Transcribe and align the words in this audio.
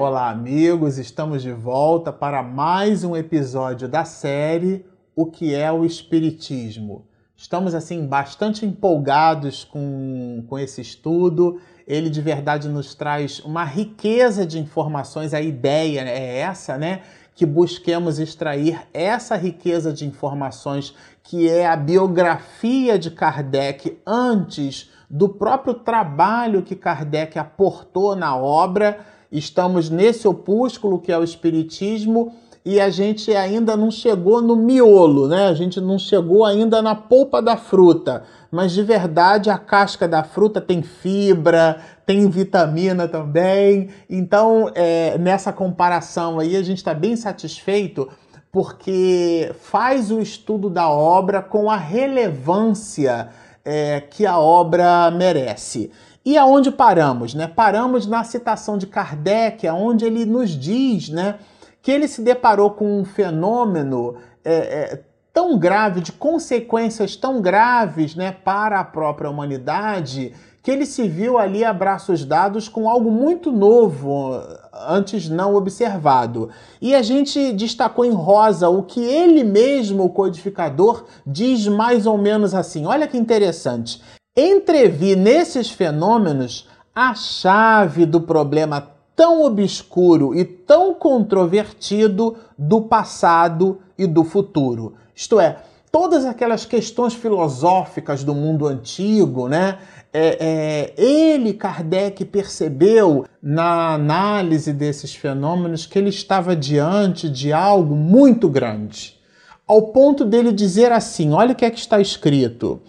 Olá, 0.00 0.30
amigos, 0.30 0.96
estamos 0.96 1.42
de 1.42 1.52
volta 1.52 2.10
para 2.10 2.42
mais 2.42 3.04
um 3.04 3.14
episódio 3.14 3.86
da 3.86 4.02
série 4.02 4.82
O 5.14 5.26
que 5.26 5.54
é 5.54 5.70
o 5.70 5.84
Espiritismo. 5.84 7.04
Estamos, 7.36 7.74
assim, 7.74 8.06
bastante 8.06 8.64
empolgados 8.64 9.62
com, 9.62 10.42
com 10.48 10.58
esse 10.58 10.80
estudo. 10.80 11.60
Ele 11.86 12.08
de 12.08 12.22
verdade 12.22 12.66
nos 12.66 12.94
traz 12.94 13.40
uma 13.40 13.62
riqueza 13.62 14.46
de 14.46 14.58
informações. 14.58 15.34
A 15.34 15.42
ideia 15.42 16.00
é 16.00 16.38
essa, 16.38 16.78
né? 16.78 17.02
Que 17.34 17.44
busquemos 17.44 18.18
extrair 18.18 18.80
essa 18.94 19.36
riqueza 19.36 19.92
de 19.92 20.06
informações 20.06 20.94
que 21.22 21.46
é 21.46 21.66
a 21.66 21.76
biografia 21.76 22.98
de 22.98 23.10
Kardec 23.10 23.98
antes 24.06 24.90
do 25.10 25.28
próprio 25.28 25.74
trabalho 25.74 26.62
que 26.62 26.74
Kardec 26.74 27.38
aportou 27.38 28.16
na 28.16 28.34
obra 28.34 29.19
Estamos 29.30 29.88
nesse 29.88 30.26
opúsculo 30.26 30.98
que 30.98 31.12
é 31.12 31.18
o 31.18 31.24
Espiritismo 31.24 32.32
e 32.64 32.80
a 32.80 32.90
gente 32.90 33.34
ainda 33.34 33.76
não 33.76 33.90
chegou 33.90 34.42
no 34.42 34.54
miolo, 34.54 35.28
né? 35.28 35.46
A 35.46 35.54
gente 35.54 35.80
não 35.80 35.98
chegou 35.98 36.44
ainda 36.44 36.82
na 36.82 36.94
polpa 36.94 37.40
da 37.40 37.56
fruta. 37.56 38.24
Mas 38.50 38.72
de 38.72 38.82
verdade 38.82 39.48
a 39.48 39.56
casca 39.56 40.06
da 40.06 40.22
fruta 40.22 40.60
tem 40.60 40.82
fibra, 40.82 41.80
tem 42.04 42.28
vitamina 42.28 43.06
também. 43.06 43.88
Então, 44.10 44.70
é, 44.74 45.16
nessa 45.16 45.52
comparação 45.52 46.38
aí, 46.38 46.56
a 46.56 46.62
gente 46.62 46.78
está 46.78 46.92
bem 46.92 47.16
satisfeito 47.16 48.08
porque 48.52 49.54
faz 49.60 50.10
o 50.10 50.20
estudo 50.20 50.68
da 50.68 50.88
obra 50.90 51.40
com 51.40 51.70
a 51.70 51.76
relevância 51.76 53.28
é, 53.64 54.00
que 54.00 54.26
a 54.26 54.38
obra 54.38 55.10
merece. 55.12 55.92
E 56.24 56.36
aonde 56.36 56.70
paramos? 56.70 57.34
Né? 57.34 57.46
Paramos 57.46 58.06
na 58.06 58.22
citação 58.24 58.76
de 58.76 58.86
Kardec, 58.86 59.66
onde 59.68 60.04
ele 60.04 60.26
nos 60.26 60.50
diz 60.50 61.08
né, 61.08 61.36
que 61.80 61.90
ele 61.90 62.06
se 62.06 62.20
deparou 62.20 62.70
com 62.70 63.00
um 63.00 63.04
fenômeno 63.04 64.16
é, 64.44 64.54
é, 64.54 65.00
tão 65.32 65.58
grave, 65.58 66.00
de 66.02 66.12
consequências 66.12 67.16
tão 67.16 67.40
graves 67.40 68.14
né, 68.14 68.32
para 68.32 68.80
a 68.80 68.84
própria 68.84 69.30
humanidade, 69.30 70.34
que 70.62 70.70
ele 70.70 70.84
se 70.84 71.08
viu 71.08 71.38
ali 71.38 71.64
a 71.64 71.72
braços 71.72 72.22
dados 72.22 72.68
com 72.68 72.86
algo 72.86 73.10
muito 73.10 73.50
novo, 73.50 74.38
antes 74.74 75.26
não 75.26 75.54
observado. 75.54 76.50
E 76.82 76.94
a 76.94 77.00
gente 77.00 77.52
destacou 77.52 78.04
em 78.04 78.12
rosa 78.12 78.68
o 78.68 78.82
que 78.82 79.00
ele 79.02 79.42
mesmo, 79.42 80.04
o 80.04 80.10
codificador, 80.10 81.06
diz 81.26 81.66
mais 81.66 82.04
ou 82.04 82.18
menos 82.18 82.54
assim. 82.54 82.84
Olha 82.84 83.08
que 83.08 83.16
interessante 83.16 84.02
entrevi 84.36 85.16
nesses 85.16 85.70
fenômenos 85.70 86.68
a 86.94 87.14
chave 87.14 88.06
do 88.06 88.20
problema 88.20 88.90
tão 89.14 89.44
obscuro 89.44 90.34
e 90.34 90.44
tão 90.44 90.94
controvertido 90.94 92.36
do 92.56 92.82
passado 92.82 93.80
e 93.98 94.06
do 94.06 94.24
futuro. 94.24 94.94
Isto 95.14 95.38
é, 95.38 95.58
todas 95.92 96.24
aquelas 96.24 96.64
questões 96.64 97.14
filosóficas 97.14 98.24
do 98.24 98.34
mundo 98.34 98.66
antigo, 98.66 99.48
né? 99.48 99.78
É, 100.12 100.94
é, 100.96 101.02
ele, 101.02 101.52
Kardec, 101.52 102.24
percebeu 102.24 103.26
na 103.40 103.94
análise 103.94 104.72
desses 104.72 105.14
fenômenos 105.14 105.86
que 105.86 105.98
ele 105.98 106.08
estava 106.08 106.56
diante 106.56 107.28
de 107.28 107.52
algo 107.52 107.94
muito 107.94 108.48
grande, 108.48 109.20
ao 109.66 109.88
ponto 109.88 110.24
dele 110.24 110.50
dizer 110.50 110.90
assim: 110.90 111.32
olha 111.32 111.52
o 111.52 111.54
que 111.54 111.64
é 111.64 111.70
que 111.70 111.78
está 111.78 112.00
escrito 112.00 112.80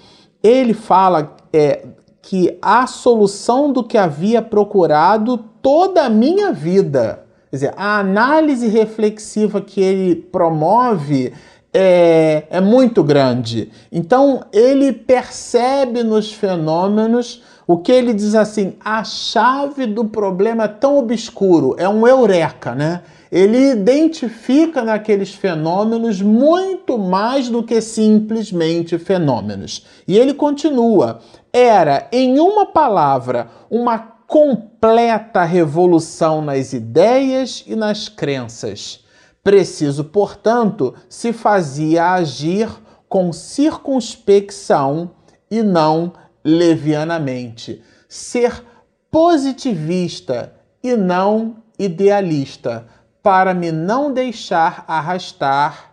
ele 0.44 0.74
fala 0.74 1.36
é, 1.54 1.86
que 2.22 2.58
a 2.62 2.88
solução 2.88 3.72
do 3.72 3.84
que 3.84 3.98
havia 3.98 4.42
procurado 4.42 5.38
toda 5.62 6.04
a 6.04 6.10
minha 6.10 6.52
vida. 6.52 7.24
Quer 7.50 7.56
dizer, 7.56 7.74
a 7.76 8.00
análise 8.00 8.68
reflexiva 8.68 9.60
que 9.60 9.82
ele 9.82 10.16
promove 10.16 11.34
é, 11.74 12.44
é 12.50 12.62
muito 12.62 13.04
grande. 13.04 13.72
Então, 13.92 14.44
ele 14.52 14.92
percebe 14.92 16.04
nos 16.04 16.32
fenômenos 16.32 17.44
o 17.68 17.78
que 17.78 17.92
ele 17.92 18.14
diz 18.14 18.36
assim: 18.36 18.74
a 18.84 19.04
chave 19.04 19.86
do 19.86 20.06
problema 20.06 20.66
é 20.66 20.68
tão 20.68 20.98
obscuro, 20.98 21.76
é 21.78 21.88
um 21.88 22.08
eureka, 22.08 22.76
né? 22.76 23.02
Ele 23.32 23.72
identifica 23.72 24.84
naqueles 24.84 25.34
fenômenos 25.34 26.22
muito 26.22 26.98
mais 26.98 27.48
do 27.48 27.64
que 27.64 27.80
simplesmente 27.80 28.98
fenômenos. 28.98 29.86
E 30.06 30.18
ele 30.18 30.34
continua: 30.34 31.22
era, 31.54 32.10
em 32.12 32.40
uma 32.40 32.66
palavra, 32.66 33.48
uma 33.70 33.98
completa 33.98 35.44
revolução 35.44 36.42
nas 36.42 36.74
ideias 36.74 37.64
e 37.66 37.76
nas 37.76 38.10
crenças. 38.10 39.06
Preciso, 39.44 40.04
portanto, 40.04 40.94
se 41.10 41.32
fazia 41.32 42.14
agir 42.14 42.70
com 43.08 43.32
circunspecção 43.34 45.12
e 45.50 45.64
não 45.64 46.14
levianamente. 46.44 47.82
Ser 48.08 48.64
positivista 49.10 50.54
e 50.84 50.96
não 50.96 51.58
idealista 51.78 52.88
para 53.22 53.54
me 53.54 53.72
não 53.72 54.14
deixar 54.14 54.84
arrastar 54.88 55.92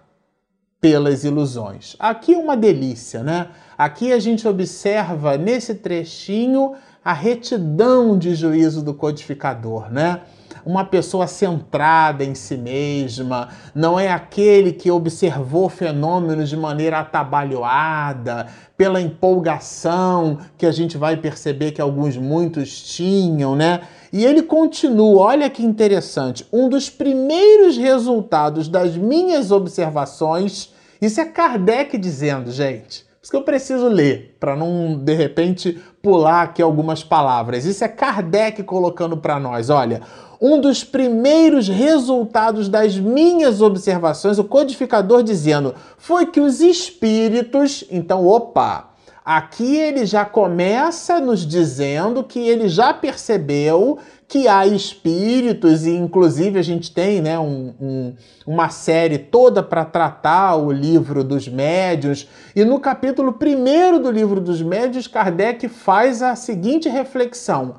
pelas 0.80 1.24
ilusões. 1.24 1.96
Aqui 1.98 2.34
uma 2.34 2.56
delícia, 2.56 3.22
né? 3.22 3.48
Aqui 3.76 4.12
a 4.12 4.18
gente 4.18 4.46
observa 4.46 5.36
nesse 5.36 5.74
trechinho 5.74 6.74
a 7.04 7.12
retidão 7.12 8.16
de 8.16 8.34
juízo 8.34 8.82
do 8.82 8.94
codificador, 8.94 9.90
né? 9.90 10.20
uma 10.68 10.84
pessoa 10.84 11.26
centrada 11.26 12.22
em 12.22 12.34
si 12.34 12.56
mesma, 12.56 13.48
não 13.74 13.98
é 13.98 14.10
aquele 14.10 14.70
que 14.70 14.90
observou 14.90 15.68
fenômenos 15.70 16.50
de 16.50 16.58
maneira 16.58 16.98
atabalhoada, 16.98 18.46
pela 18.76 19.00
empolgação 19.00 20.38
que 20.58 20.66
a 20.66 20.70
gente 20.70 20.98
vai 20.98 21.16
perceber 21.16 21.72
que 21.72 21.80
alguns 21.80 22.18
muitos 22.18 22.82
tinham, 22.82 23.56
né? 23.56 23.80
E 24.12 24.24
ele 24.24 24.42
continua, 24.42 25.22
olha 25.22 25.50
que 25.50 25.64
interessante, 25.64 26.46
um 26.52 26.68
dos 26.68 26.88
primeiros 26.88 27.76
resultados 27.76 28.68
das 28.68 28.96
minhas 28.96 29.50
observações, 29.50 30.72
isso 31.00 31.20
é 31.20 31.24
Kardec 31.24 31.96
dizendo, 31.98 32.50
gente. 32.50 33.06
Isso 33.20 33.30
que 33.30 33.36
eu 33.36 33.42
preciso 33.42 33.88
ler, 33.88 34.36
para 34.40 34.56
não, 34.56 34.96
de 34.96 35.12
repente, 35.12 35.78
pular 36.00 36.42
aqui 36.42 36.62
algumas 36.62 37.04
palavras. 37.04 37.66
Isso 37.66 37.84
é 37.84 37.88
Kardec 37.88 38.62
colocando 38.62 39.16
para 39.16 39.38
nós. 39.38 39.68
Olha, 39.68 40.00
um 40.40 40.60
dos 40.60 40.84
primeiros 40.84 41.68
resultados 41.68 42.68
das 42.68 42.96
minhas 42.96 43.60
observações, 43.60 44.38
o 44.38 44.44
codificador 44.44 45.22
dizendo, 45.22 45.74
foi 45.98 46.26
que 46.26 46.40
os 46.40 46.60
espíritos, 46.60 47.84
então, 47.90 48.24
opa, 48.24 48.87
aqui 49.28 49.76
ele 49.76 50.06
já 50.06 50.24
começa 50.24 51.20
nos 51.20 51.46
dizendo 51.46 52.24
que 52.24 52.38
ele 52.38 52.66
já 52.66 52.94
percebeu 52.94 53.98
que 54.26 54.48
há 54.48 54.66
espíritos, 54.66 55.84
e 55.84 55.90
inclusive 55.90 56.58
a 56.58 56.62
gente 56.62 56.90
tem 56.90 57.20
né, 57.20 57.38
um, 57.38 57.74
um, 57.78 58.14
uma 58.46 58.70
série 58.70 59.18
toda 59.18 59.62
para 59.62 59.84
tratar 59.84 60.56
o 60.56 60.72
livro 60.72 61.22
dos 61.22 61.46
médios. 61.46 62.26
E 62.56 62.64
no 62.64 62.80
capítulo 62.80 63.38
1 63.38 64.00
do 64.00 64.10
livro 64.10 64.40
dos 64.40 64.62
médios, 64.62 65.06
Kardec 65.06 65.68
faz 65.68 66.22
a 66.22 66.34
seguinte 66.34 66.88
reflexão 66.88 67.74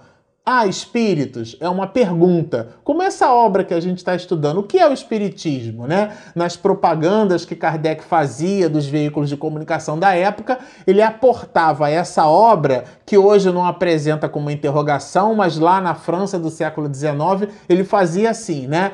ah, 0.52 0.66
espíritos 0.66 1.56
é 1.60 1.70
uma 1.70 1.86
pergunta. 1.86 2.70
Como 2.84 3.04
essa 3.04 3.32
obra 3.32 3.64
que 3.64 3.72
a 3.72 3.80
gente 3.80 4.00
está 4.00 4.16
estudando, 4.16 4.58
o 4.58 4.64
que 4.64 4.80
é 4.80 4.90
o 4.90 4.92
espiritismo, 4.92 5.86
né? 5.86 6.18
Nas 6.34 6.58
propagandas 6.58 7.46
que 7.46 7.56
Kardec 7.56 8.04
fazia 8.04 8.68
dos 8.68 8.88
veículos 8.88 9.30
de 9.30 9.38
comunicação 9.38 10.00
da 10.00 10.16
época, 10.16 10.58
ele 10.88 11.04
aportava 11.04 11.88
essa 11.92 12.26
obra 12.26 12.86
que 13.06 13.16
hoje 13.16 13.52
não 13.52 13.64
apresenta 13.64 14.28
como 14.28 14.50
interrogação, 14.50 15.36
mas 15.36 15.60
lá 15.60 15.80
na 15.80 15.94
França 15.94 16.40
do 16.40 16.50
século 16.50 16.92
XIX 16.92 17.54
ele 17.70 17.84
fazia 17.84 18.32
assim, 18.32 18.66
né? 18.66 18.94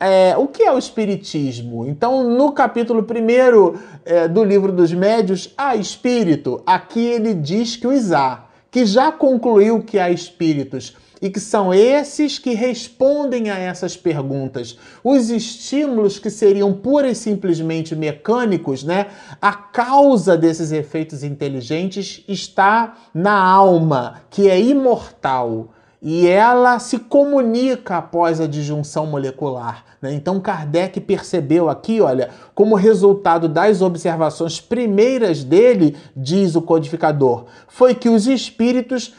É, 0.00 0.36
o 0.36 0.48
que 0.48 0.64
é 0.64 0.72
o 0.72 0.78
Espiritismo? 0.78 1.86
Então, 1.86 2.28
no 2.28 2.50
capítulo 2.50 3.06
1 3.08 3.78
é, 4.04 4.26
do 4.26 4.42
livro 4.42 4.72
dos 4.72 4.92
médios, 4.92 5.54
há 5.56 5.76
espírito. 5.76 6.60
Aqui 6.66 7.06
ele 7.06 7.32
diz 7.32 7.76
que 7.76 7.86
os 7.86 8.10
há 8.10 8.46
que 8.76 8.84
já 8.84 9.10
concluiu 9.10 9.82
que 9.82 9.98
há 9.98 10.10
espíritos 10.10 10.94
e 11.20 11.30
que 11.30 11.40
são 11.40 11.72
esses 11.72 12.38
que 12.38 12.54
respondem 12.54 13.50
a 13.50 13.58
essas 13.58 13.96
perguntas. 13.96 14.78
Os 15.02 15.30
estímulos 15.30 16.18
que 16.18 16.30
seriam 16.30 16.72
pura 16.72 17.08
e 17.08 17.14
simplesmente 17.14 17.94
mecânicos, 17.94 18.84
né? 18.84 19.06
A 19.40 19.52
causa 19.52 20.36
desses 20.36 20.72
efeitos 20.72 21.22
inteligentes 21.22 22.22
está 22.28 22.96
na 23.14 23.38
alma, 23.38 24.22
que 24.30 24.48
é 24.48 24.60
imortal 24.60 25.70
e 26.08 26.26
ela 26.26 26.78
se 26.78 26.98
comunica 26.98 27.96
após 27.96 28.40
a 28.40 28.46
disjunção 28.46 29.06
molecular. 29.06 29.84
Né? 30.00 30.14
Então 30.14 30.38
Kardec 30.38 31.00
percebeu 31.00 31.68
aqui, 31.68 32.00
olha, 32.00 32.30
como 32.54 32.76
resultado 32.76 33.48
das 33.48 33.82
observações 33.82 34.60
primeiras 34.60 35.42
dele, 35.42 35.96
diz 36.14 36.54
o 36.54 36.62
codificador, 36.62 37.46
foi 37.66 37.94
que 37.94 38.08
os 38.08 38.26
espíritos, 38.26 39.14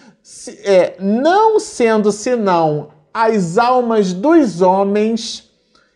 é, 0.63 0.95
não 0.99 1.59
sendo 1.59 2.11
senão 2.11 2.89
as 3.13 3.57
almas 3.57 4.13
dos 4.13 4.61
homens 4.61 5.47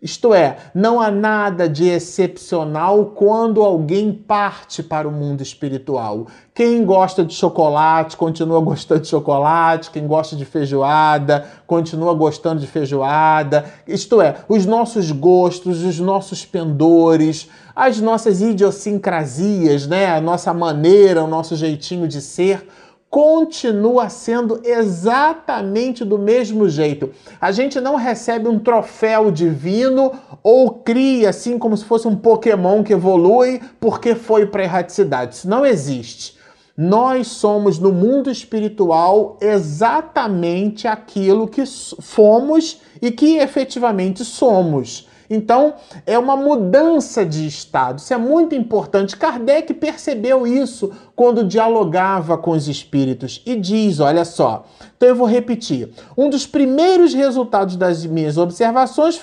isto 0.02 0.34
é, 0.34 0.58
não 0.74 1.00
há 1.00 1.12
nada 1.12 1.70
de 1.70 1.88
excepcional 1.88 3.14
quando 3.14 3.62
alguém 3.62 4.12
parte 4.12 4.82
para 4.82 5.08
o 5.08 5.12
mundo 5.12 5.44
espiritual. 5.44 6.26
Quem 6.56 6.84
gosta 6.84 7.24
de 7.24 7.36
chocolate 7.36 8.18
continua 8.18 8.60
gostando 8.66 9.02
de 9.02 9.08
chocolate, 9.08 9.92
quem 9.92 10.08
gosta 10.08 10.36
de 10.36 10.44
feijoada 10.44 11.46
continua 11.68 12.16
gostando 12.16 12.60
de 12.60 12.66
feijoada. 12.66 13.66
Isto 13.88 14.20
é, 14.20 14.38
os 14.50 14.66
nossos 14.66 15.12
gostos, 15.12 15.84
os 15.84 16.00
nossos 16.00 16.44
pendores, 16.44 17.48
as 17.76 18.02
nossas 18.02 18.42
idiosincrasias, 18.42 19.86
né? 19.86 20.08
a 20.08 20.20
nossa 20.20 20.52
maneira, 20.52 21.24
o 21.24 21.28
nosso 21.28 21.56
jeitinho 21.56 22.08
de 22.08 22.22
ser 22.22 22.68
continua 23.12 24.08
sendo 24.08 24.62
exatamente 24.64 26.06
do 26.06 26.18
mesmo 26.18 26.70
jeito. 26.70 27.12
A 27.42 27.52
gente 27.52 27.82
não 27.82 27.98
recebe 27.98 28.48
um 28.48 28.58
troféu 28.58 29.30
divino 29.30 30.14
ou 30.42 30.72
cria 30.76 31.30
assim 31.30 31.60
como 31.60 31.76
se 31.76 31.84
fosse 31.84 32.08
um 32.08 32.16
Pokémon 32.16 32.82
que 32.82 32.94
evolui 32.94 33.60
porque 33.82 34.16
foi 34.16 34.46
para 34.46 34.62
a 34.62 34.64
erraticidade. 34.64 35.36
Isso 35.36 35.50
não 35.50 35.66
existe. 35.66 36.38
Nós 36.78 37.28
somos 37.28 37.78
no 37.78 37.92
mundo 37.92 38.32
espiritual 38.32 39.38
exatamente 39.42 40.88
aquilo 40.88 41.50
que 41.50 41.64
fomos 42.00 42.80
e 43.02 43.12
que 43.12 43.36
efetivamente 43.36 44.24
somos. 44.24 45.06
Então, 45.34 45.76
é 46.06 46.20
uma 46.20 46.36
mudança 46.36 47.26
de 47.26 47.48
estado. 47.48 48.00
Isso 48.00 48.14
é 48.14 48.18
muito 48.18 48.54
importante. 48.54 49.16
Kardec 49.16 49.74
percebeu 49.76 50.46
isso 50.46 50.92
quando 51.16 51.46
dialogava 51.46 52.38
com 52.38 52.52
os 52.52 52.68
espíritos 52.68 53.42
e 53.46 53.56
diz: 53.56 54.02
olha 54.02 54.26
só. 54.26 54.66
Então, 54.98 55.08
eu 55.08 55.16
vou 55.16 55.26
repetir. 55.26 55.90
Um 56.18 56.30
dos 56.30 56.46
primeiros 56.46 57.14
resultados 57.14 57.78
das 57.78 58.06
minhas 58.06 58.38
observações 58.38 59.18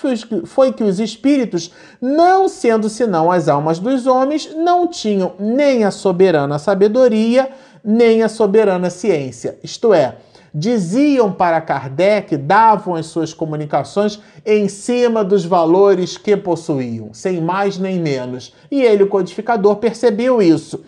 foi, 0.46 0.72
que 0.72 0.82
os 0.82 0.98
espíritos, 0.98 1.70
não 2.00 2.48
sendo 2.48 2.88
senão 2.88 3.30
as 3.30 3.46
almas 3.46 3.78
dos 3.78 4.06
homens, 4.06 4.50
não 4.56 4.86
tinham 4.86 5.34
nem 5.38 5.84
a 5.84 5.90
soberana 5.90 6.58
sabedoria, 6.58 7.50
nem 7.84 8.22
a 8.22 8.30
soberana 8.30 8.88
ciência. 8.88 9.58
Isto 9.62 9.92
é, 9.92 10.16
diziam 10.58 11.32
para 11.32 11.60
Kardec, 11.60 12.36
davam 12.36 12.94
as 12.94 13.06
suas 13.06 13.32
comunicações 13.32 14.20
em 14.44 14.68
cima 14.68 15.22
dos 15.22 15.44
valores 15.44 16.18
que 16.18 16.36
possuíam, 16.36 17.14
sem 17.14 17.40
mais 17.40 17.78
nem 17.78 17.98
menos. 18.00 18.52
E 18.70 18.82
ele, 18.82 19.04
o 19.04 19.08
codificador, 19.08 19.76
percebeu 19.76 20.42
isso 20.42 20.84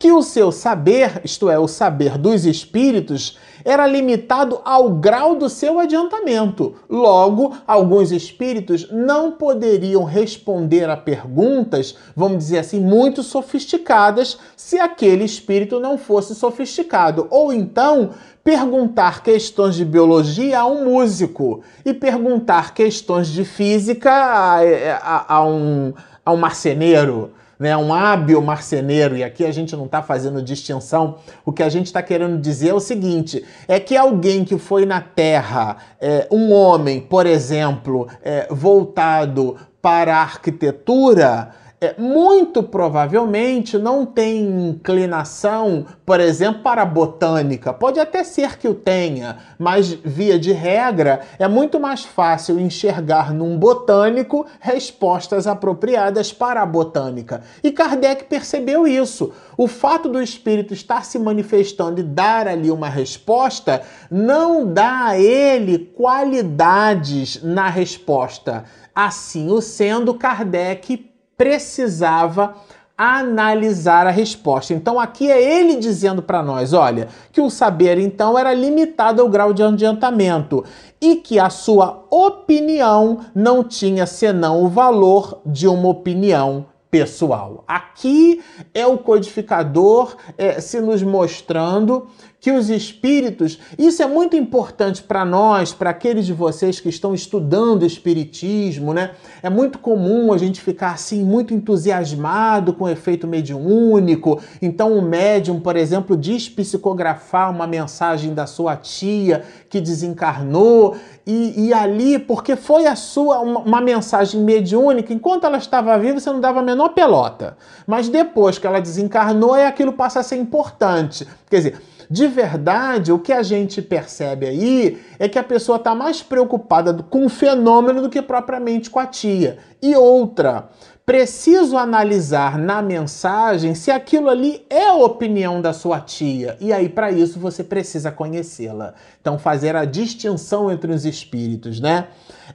que 0.00 0.10
o 0.10 0.22
seu 0.22 0.50
saber, 0.50 1.20
isto 1.22 1.50
é, 1.50 1.58
o 1.58 1.68
saber 1.68 2.16
dos 2.16 2.46
espíritos, 2.46 3.38
era 3.64 3.86
limitado 3.86 4.60
ao 4.64 4.90
grau 4.90 5.34
do 5.34 5.48
seu 5.48 5.78
adiantamento. 5.78 6.74
Logo, 6.88 7.54
alguns 7.66 8.12
espíritos 8.12 8.90
não 8.90 9.32
poderiam 9.32 10.04
responder 10.04 10.88
a 10.88 10.96
perguntas, 10.96 11.96
vamos 12.14 12.38
dizer 12.38 12.58
assim, 12.58 12.80
muito 12.80 13.22
sofisticadas, 13.22 14.38
se 14.56 14.78
aquele 14.78 15.24
espírito 15.24 15.80
não 15.80 15.98
fosse 15.98 16.34
sofisticado. 16.34 17.26
Ou 17.30 17.52
então, 17.52 18.10
perguntar 18.42 19.22
questões 19.22 19.74
de 19.74 19.84
biologia 19.84 20.60
a 20.60 20.66
um 20.66 20.84
músico 20.84 21.62
e 21.84 21.92
perguntar 21.92 22.74
questões 22.74 23.28
de 23.28 23.44
física 23.44 24.10
a, 24.10 24.58
a, 24.96 25.34
a 25.36 25.46
um, 25.46 25.92
a 26.24 26.32
um 26.32 26.36
marceneiro 26.36 27.32
né, 27.60 27.76
um 27.76 27.92
hábil 27.92 28.40
marceneiro, 28.40 29.14
e 29.14 29.22
aqui 29.22 29.44
a 29.44 29.52
gente 29.52 29.76
não 29.76 29.84
está 29.84 30.02
fazendo 30.02 30.42
distinção, 30.42 31.16
o 31.44 31.52
que 31.52 31.62
a 31.62 31.68
gente 31.68 31.86
está 31.86 32.02
querendo 32.02 32.40
dizer 32.40 32.70
é 32.70 32.74
o 32.74 32.80
seguinte: 32.80 33.44
é 33.68 33.78
que 33.78 33.94
alguém 33.94 34.46
que 34.46 34.56
foi 34.56 34.86
na 34.86 35.02
Terra, 35.02 35.76
é, 36.00 36.26
um 36.30 36.52
homem, 36.52 37.02
por 37.02 37.26
exemplo, 37.26 38.08
é, 38.22 38.48
voltado 38.50 39.58
para 39.82 40.16
a 40.16 40.22
arquitetura, 40.22 41.50
é, 41.82 41.94
muito 41.96 42.62
provavelmente 42.62 43.78
não 43.78 44.04
tem 44.04 44.68
inclinação, 44.68 45.86
por 46.04 46.20
exemplo, 46.20 46.62
para 46.62 46.82
a 46.82 46.86
botânica. 46.86 47.72
Pode 47.72 47.98
até 47.98 48.22
ser 48.22 48.58
que 48.58 48.68
o 48.68 48.74
tenha, 48.74 49.38
mas 49.58 49.88
via 49.88 50.38
de 50.38 50.52
regra 50.52 51.20
é 51.38 51.48
muito 51.48 51.80
mais 51.80 52.04
fácil 52.04 52.60
enxergar 52.60 53.32
num 53.32 53.56
botânico 53.56 54.44
respostas 54.60 55.46
apropriadas 55.46 56.34
para 56.34 56.60
a 56.60 56.66
botânica. 56.66 57.40
E 57.64 57.72
Kardec 57.72 58.24
percebeu 58.24 58.86
isso. 58.86 59.32
O 59.56 59.66
fato 59.66 60.06
do 60.06 60.20
espírito 60.20 60.74
estar 60.74 61.06
se 61.06 61.18
manifestando 61.18 62.00
e 62.00 62.04
dar 62.04 62.46
ali 62.46 62.70
uma 62.70 62.90
resposta 62.90 63.80
não 64.10 64.70
dá 64.70 65.06
a 65.06 65.18
ele 65.18 65.78
qualidades 65.96 67.42
na 67.42 67.70
resposta. 67.70 68.64
Assim 68.94 69.50
o 69.50 69.62
sendo, 69.62 70.12
Kardec 70.12 71.09
precisava 71.40 72.54
analisar 72.98 74.06
a 74.06 74.10
resposta. 74.10 74.74
Então 74.74 75.00
aqui 75.00 75.30
é 75.30 75.42
ele 75.42 75.76
dizendo 75.76 76.20
para 76.20 76.42
nós, 76.42 76.74
olha, 76.74 77.08
que 77.32 77.40
o 77.40 77.48
saber 77.48 77.96
então 77.96 78.38
era 78.38 78.52
limitado 78.52 79.22
ao 79.22 79.28
grau 79.30 79.54
de 79.54 79.62
adiantamento 79.62 80.62
e 81.00 81.16
que 81.16 81.38
a 81.38 81.48
sua 81.48 82.04
opinião 82.10 83.20
não 83.34 83.64
tinha 83.64 84.04
senão 84.04 84.62
o 84.62 84.68
valor 84.68 85.40
de 85.46 85.66
uma 85.66 85.88
opinião 85.88 86.66
pessoal. 86.90 87.64
Aqui 87.66 88.42
é 88.74 88.86
o 88.86 88.98
codificador 88.98 90.16
é, 90.36 90.60
se 90.60 90.78
nos 90.78 91.02
mostrando 91.02 92.06
que 92.40 92.50
os 92.50 92.70
espíritos, 92.70 93.58
isso 93.78 94.02
é 94.02 94.06
muito 94.06 94.34
importante 94.34 95.02
para 95.02 95.26
nós, 95.26 95.74
para 95.74 95.90
aqueles 95.90 96.24
de 96.24 96.32
vocês 96.32 96.80
que 96.80 96.88
estão 96.88 97.14
estudando 97.14 97.84
espiritismo, 97.84 98.94
né? 98.94 99.10
É 99.42 99.50
muito 99.50 99.78
comum 99.78 100.32
a 100.32 100.38
gente 100.38 100.60
ficar 100.60 100.92
assim 100.92 101.22
muito 101.22 101.52
entusiasmado 101.52 102.72
com 102.72 102.84
o 102.84 102.88
efeito 102.88 103.26
mediúnico. 103.26 104.40
Então 104.62 104.96
o 104.96 105.02
médium, 105.02 105.60
por 105.60 105.76
exemplo, 105.76 106.16
diz 106.16 106.48
psicografar 106.48 107.50
uma 107.50 107.66
mensagem 107.66 108.32
da 108.32 108.46
sua 108.46 108.74
tia 108.74 109.44
que 109.68 109.80
desencarnou 109.80 110.96
e, 111.26 111.66
e 111.66 111.74
ali, 111.74 112.18
porque 112.18 112.56
foi 112.56 112.86
a 112.86 112.96
sua 112.96 113.40
uma, 113.40 113.60
uma 113.60 113.80
mensagem 113.82 114.40
mediúnica, 114.40 115.12
enquanto 115.12 115.44
ela 115.44 115.58
estava 115.58 115.98
viva, 115.98 116.18
você 116.18 116.30
não 116.30 116.40
dava 116.40 116.60
a 116.60 116.62
menor 116.62 116.88
pelota. 116.90 117.56
Mas 117.86 118.08
depois 118.08 118.58
que 118.58 118.66
ela 118.66 118.80
desencarnou, 118.80 119.54
é 119.54 119.66
aquilo 119.66 119.92
passa 119.92 120.20
a 120.20 120.22
ser 120.22 120.36
importante. 120.36 121.28
Quer 121.48 121.56
dizer, 121.56 121.82
de 122.10 122.26
verdade, 122.26 123.12
o 123.12 123.20
que 123.20 123.32
a 123.32 123.40
gente 123.40 123.80
percebe 123.80 124.44
aí 124.44 125.00
é 125.16 125.28
que 125.28 125.38
a 125.38 125.44
pessoa 125.44 125.76
está 125.76 125.94
mais 125.94 126.20
preocupada 126.20 126.92
com 127.04 127.24
o 127.24 127.28
fenômeno 127.28 128.02
do 128.02 128.10
que 128.10 128.20
propriamente 128.20 128.90
com 128.90 128.98
a 128.98 129.06
tia. 129.06 129.58
E 129.80 129.94
outra, 129.94 130.70
preciso 131.06 131.76
analisar 131.76 132.58
na 132.58 132.82
mensagem 132.82 133.76
se 133.76 133.92
aquilo 133.92 134.28
ali 134.28 134.66
é 134.68 134.88
a 134.88 134.94
opinião 134.94 135.62
da 135.62 135.72
sua 135.72 136.00
tia. 136.00 136.56
E 136.58 136.72
aí, 136.72 136.88
para 136.88 137.12
isso, 137.12 137.38
você 137.38 137.62
precisa 137.62 138.10
conhecê-la. 138.10 138.94
Então, 139.20 139.38
fazer 139.38 139.76
a 139.76 139.84
distinção 139.84 140.68
entre 140.68 140.92
os 140.92 141.04
espíritos, 141.04 141.78
né? 141.78 142.08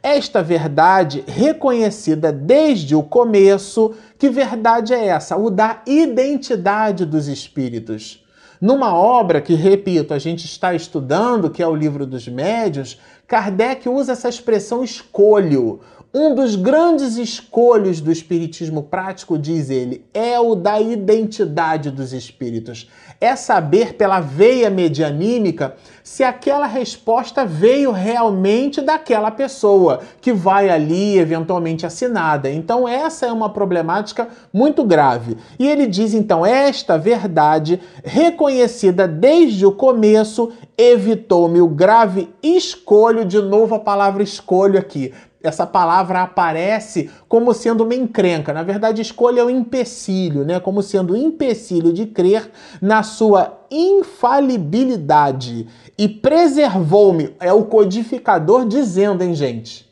Esta 0.04 0.44
verdade 0.44 1.24
reconhecida 1.26 2.30
desde 2.34 2.94
o 2.94 3.02
começo, 3.02 3.94
que 4.20 4.30
verdade 4.30 4.94
é 4.94 5.06
essa? 5.06 5.38
O 5.38 5.50
da 5.50 5.82
identidade 5.88 7.06
dos 7.06 7.30
espíritos. 7.30 8.25
Numa 8.60 8.94
obra 8.94 9.42
que, 9.42 9.54
repito, 9.54 10.14
a 10.14 10.20
gente 10.20 10.46
está 10.46 10.74
estudando, 10.74 11.50
que 11.50 11.62
é 11.62 11.68
o 11.68 11.76
Livro 11.76 12.06
dos 12.06 12.28
Médios, 12.28 13.00
Kardec 13.28 13.90
usa 13.90 14.14
essa 14.14 14.30
expressão 14.30 14.84
escolho. 14.84 15.82
Um 16.14 16.34
dos 16.34 16.56
grandes 16.56 17.18
escolhos 17.18 18.00
do 18.00 18.10
espiritismo 18.12 18.84
prático, 18.84 19.38
diz 19.38 19.70
ele, 19.70 20.06
é 20.14 20.40
o 20.40 20.56
da 20.56 20.80
identidade 20.80 21.92
dos 21.92 22.14
espíritos. 22.14 22.90
É 23.20 23.36
saber 23.36 23.94
pela 23.94 24.20
veia 24.20 24.70
medianímica 24.70 25.76
se 26.04 26.24
aquela 26.24 26.68
resposta 26.68 27.46
veio 27.46 27.92
realmente 27.92 28.82
daquela 28.82 29.32
pessoa 29.32 30.02
que 30.22 30.32
vai 30.32 30.70
ali 30.70 31.18
eventualmente 31.18 31.86
assinada. 31.86 32.50
Então 32.50 32.88
essa 32.88 33.26
é 33.26 33.32
uma 33.32 33.50
problemática 33.50 34.28
muito 34.54 34.84
grave. 34.84 35.38
E 35.58 35.68
ele 35.68 35.88
diz 35.88 36.14
então 36.14 36.46
esta 36.46 36.98
verdade 36.98 37.82
reconhecida 38.04 39.08
desde 39.08 39.66
o 39.66 39.72
começo 39.72 40.52
evitou-me 40.78 41.62
o 41.62 41.68
grave 41.68 42.30
escolho 42.44 43.26
de 43.26 43.42
novo 43.42 43.76
a 43.76 43.80
palavra 43.80 44.22
escolho 44.22 44.78
aqui 44.78 45.12
essa 45.48 45.66
palavra 45.66 46.22
aparece 46.22 47.10
como 47.28 47.54
sendo 47.54 47.84
uma 47.84 47.96
encrenca. 47.96 48.54
Na 48.54 48.64
verdade, 48.64 49.02
escolha 49.02 49.42
é 49.42 49.44
o 49.44 49.50
empecilho, 49.50 50.44
né? 50.44 50.60
Como 50.60 50.82
sendo 50.82 51.14
o 51.14 51.18
empecilho 51.18 51.94
de 51.94 52.06
crer 52.06 52.50
na 52.82 53.04
sua 53.04 53.60
infalibilidade. 53.70 55.68
E 55.98 56.08
preservou-me, 56.08 57.36
é 57.40 57.52
o 57.54 57.64
codificador 57.66 58.66
dizendo, 58.68 59.24
hein, 59.24 59.34
gente? 59.34 59.86